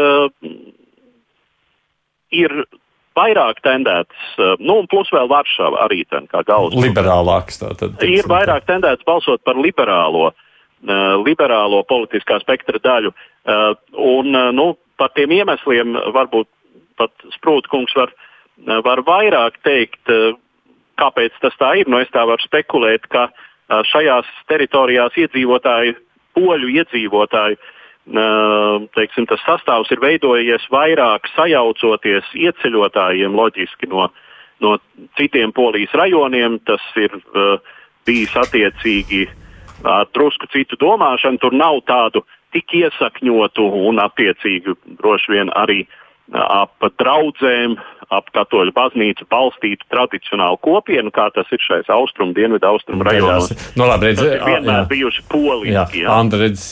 [2.35, 2.55] ir
[3.19, 4.29] vairāk tendētas,
[4.63, 6.87] nu, un plus vēl Varšava arī ten, kā galvenais.
[6.87, 7.99] Liberālāks tātad.
[8.07, 10.31] Ir vairāk tendētas balsot par liberālo,
[11.27, 13.13] liberālo politiskā spektra daļu.
[13.99, 14.71] Un, nu,
[15.01, 16.49] par tiem iemesliem varbūt
[17.01, 18.15] pat Sprūtkungs var,
[18.87, 20.13] var vairāk teikt,
[21.01, 21.91] kāpēc tas tā ir.
[21.91, 23.29] Nu, es tā varu spekulēt, ka
[23.91, 25.99] šajās teritorijās iedzīvotāju,
[26.39, 27.59] poļu iedzīvotāju,
[28.97, 34.09] teiksim, tas sastāvs ir veidojies vairāk sajaucoties ieceļotājiem loģiski no,
[34.61, 34.79] no
[35.19, 36.59] citiem polijas rajoniem.
[36.65, 37.15] Tas ir
[38.07, 39.29] bijis attiecīgi
[39.85, 41.39] ar drusku citu domāšanu.
[41.39, 42.25] Tur nav tādu
[42.55, 45.85] tik iesakņotu un attiecīgi droši vien arī
[46.37, 47.75] ap draudzēm,
[48.11, 53.53] ap katoļu baznīcu balstītu tradicionālu kopienu, kā tas ir šais austrumu, dienvidu austrumu rajonos.
[53.79, 54.87] Nu, labi, redz, tas ir vienmēr jā.
[54.91, 56.03] bijuši poliski.
[56.11, 56.65] Andra, redz,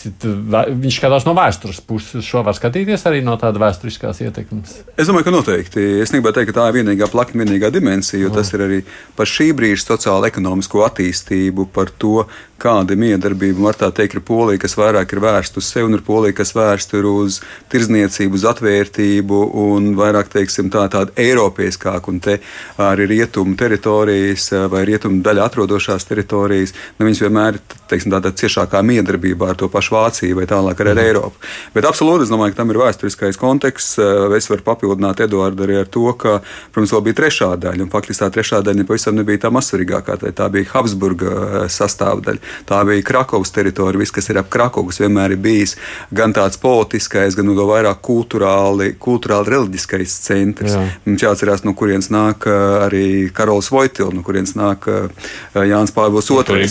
[0.82, 2.26] viņš skatās no vēstures puses.
[2.26, 4.80] Šo var skatīties arī no tāda vēsturiskās ietekmes.
[4.98, 5.86] Es domāju, ka noteikti.
[6.02, 8.38] Es negribētu teikt, ka tā ir vienīgā plakna, vienīgā dimensija, jo mm.
[8.40, 8.82] tas ir arī
[9.18, 12.26] par šī brīža sociālo-ekonomisko attīstību, par to,
[12.58, 16.02] kāda miedarbība, var tā teikt, ir polija, kas vairāk ir vērsta uz sevi, un ir
[16.02, 17.38] polija, kas vērsta uz
[17.70, 22.38] tirzniecību, uz atvērtību un vairāk, teiksim, tā, tāda eiropeiskāk, un te
[22.82, 29.52] arī rietumu teritorijas vai rietumu daļā atrodošās teritorijas, nu, viņas vienmēr teiksim, tādā ciešākā miedarbībā
[29.52, 31.04] ar to pašu Vāciju vai tālāk ar, ar mhm.
[31.06, 31.48] Eiropu.
[31.74, 33.96] Bet absolūti es domāju, ka tam ir vēsturiskais konteksts.
[34.38, 36.38] Es varu papildināt Eduardu arī ar to, ka,
[36.74, 40.18] protams, vēl bija trešā daļa, un faktiski tā trešā daļa pavisam nebija tā mazsvarīgākā.
[40.36, 42.54] Tā bija Habsburga sastāvdaļa.
[42.68, 45.76] Tā bija Krakovas teritorija, viss, kas ir ap Krakovu, vienmēr ir bijis
[46.14, 48.92] gan tāds politiskais, gan vēl vairāk kultūrāli,
[49.28, 50.74] kultūrāli reliģiskais centrs.
[50.74, 50.84] Jā.
[51.06, 54.86] Mums jāatcerās, no kurienes nāk arī Karols Voitils, no kurienes nāk
[55.54, 56.68] Jānis Pāvils II.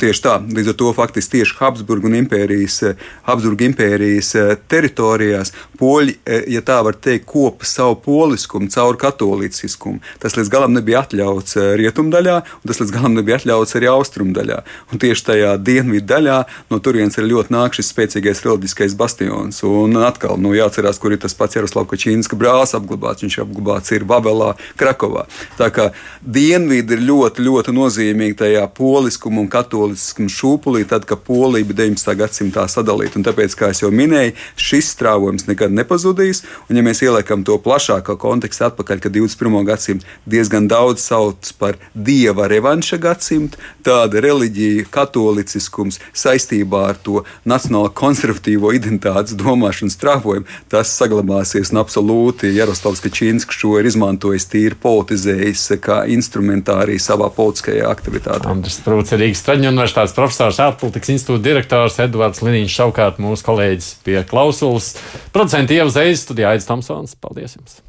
[0.00, 2.80] Tieši tā, līdz ar to faktiski tieši Habsburgu un impērijas,
[3.28, 4.34] Habsburgu impērijas
[4.68, 6.18] teritorijās poļi,
[6.52, 10.02] ja tā var teikt, kopa savu poliskumu caur katoliciskumu.
[10.22, 14.60] Tas līdz galam nebija atļauts rietumdaļā, un tas līdz galam nebija atļauts arī austrumdaļā.
[14.92, 16.38] Un tieši tajā dienvidu daļā
[16.70, 19.62] no turienes ir ļoti nāk šis spēcīgais reliģiskais bastions.
[19.64, 23.24] Un atkal nu, jāatcerās, kur ir tas pats Jaroslavs Kačīnska brālis apglabāts.
[23.24, 25.26] Viņš apglabāts ir Babelā, Krakovā.
[25.58, 25.90] Tā kā
[26.20, 32.14] dienvidi ir ļoti, ļoti nozīmīgi tajā poliskuma un katoliskuma šūpulī, tad, kad Polija bija 19.
[32.18, 33.18] gadsimtā sadalīta.
[33.20, 36.42] Un tāpēc, kā jau minēju, šis strāvojums nekad nepazudīs.
[36.68, 39.60] Un, ja mēs ieliekam to plašākā kontekstā atpakaļ, ka 21.
[39.68, 47.92] gadsimta diezgan daudz sauc par dieva revanša gadsimtu, tāda reliģija katolicisms saistībā ar to nacionālo
[47.94, 51.43] konservatīvo identitātes domāšanu strāvojumu, tas saglabāsies
[51.74, 58.48] un absolūti Jaroslavs Kačīnskis šo ir izmantojis tīri politizējis kā instrumentāriju savā politiskajā aktivitātē.
[58.50, 64.20] Andris Prūts Rīgas Traģiņu universitātes profesors, ārpolitikas institūta direktors Edvards Liniņš, savukārt mūsu kolēģis pie
[64.30, 64.94] klausulas.
[65.34, 67.18] Producenti Ieva Zēzes, studijā Aidis Tomsons.
[67.20, 67.82] Paldies jums!